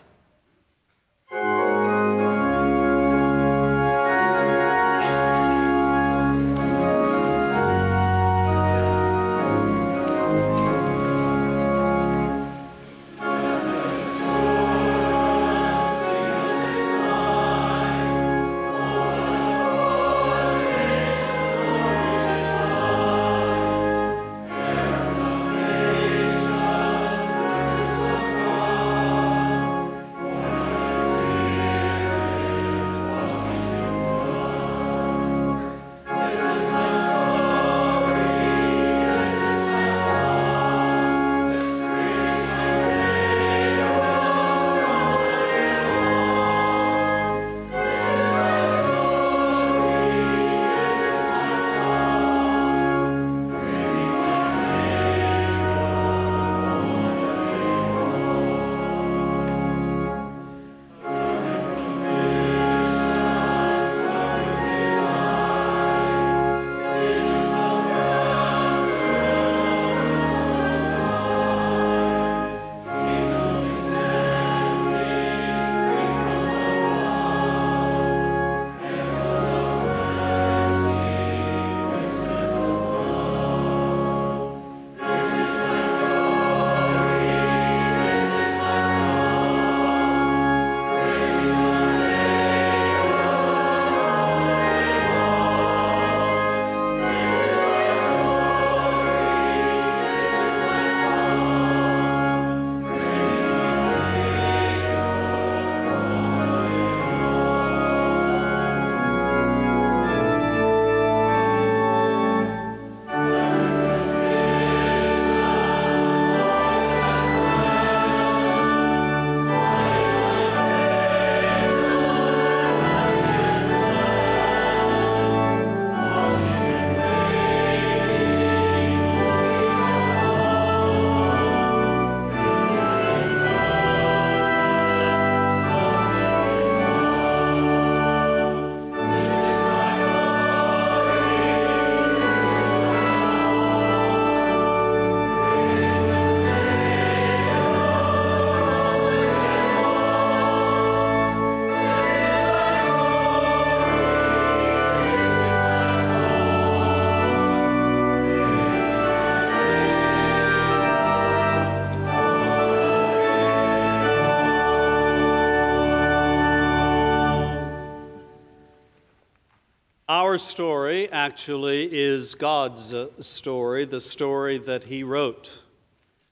Actually 171.28 171.89
is 171.91 172.36
God's 172.36 172.93
uh, 172.93 173.09
story, 173.19 173.84
the 173.84 173.99
story 173.99 174.57
that 174.59 174.86
He 174.86 175.03
wrote 175.03 175.61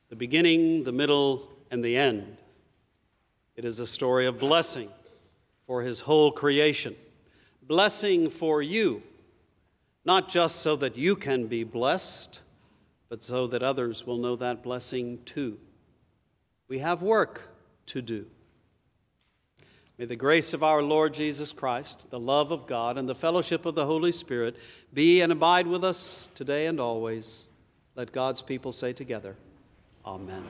the 0.08 0.16
beginning, 0.16 0.86
the 0.86 0.94
middle, 0.94 1.50
and 1.70 1.84
the 1.84 1.98
end. 1.98 2.38
It 3.58 3.66
is 3.66 3.82
a 3.82 3.86
story 3.86 4.26
of 4.26 4.40
blessing 4.40 4.88
for 5.68 5.82
His 5.82 6.00
whole 6.00 6.32
creation, 6.32 6.96
blessing 7.62 8.30
for 8.30 8.62
you, 8.62 9.04
not 10.06 10.30
just 10.30 10.62
so 10.62 10.78
that 10.78 10.96
you 10.96 11.18
can 11.18 11.48
be 11.48 11.66
blessed, 11.66 12.40
but 13.10 13.22
so 13.22 13.48
that 13.48 13.62
others 13.62 14.08
will 14.08 14.18
know 14.18 14.38
that 14.38 14.64
blessing 14.64 15.20
too. 15.26 15.58
We 16.70 16.80
have 16.80 17.02
work 17.02 17.50
to 17.88 18.02
do. 18.02 18.28
May 19.98 20.06
the 20.06 20.16
grace 20.18 20.54
of 20.54 20.62
our 20.62 20.84
Lord 20.84 21.14
Jesus 21.14 21.54
Christ, 21.54 22.10
the 22.12 22.20
love 22.20 22.52
of 22.52 22.68
God, 22.68 22.98
and 22.98 23.08
the 23.08 23.16
fellowship 23.16 23.66
of 23.66 23.76
the 23.76 23.86
Holy 23.86 24.12
Spirit 24.12 24.58
be 24.94 25.22
and 25.22 25.32
abide 25.32 25.68
with 25.68 25.86
us 25.86 26.28
today 26.36 26.68
and 26.68 26.82
always. 26.82 27.50
Let 27.96 28.12
God's 28.12 28.42
people 28.42 28.74
say 28.74 28.92
together, 28.92 29.38
Amen. 30.06 30.44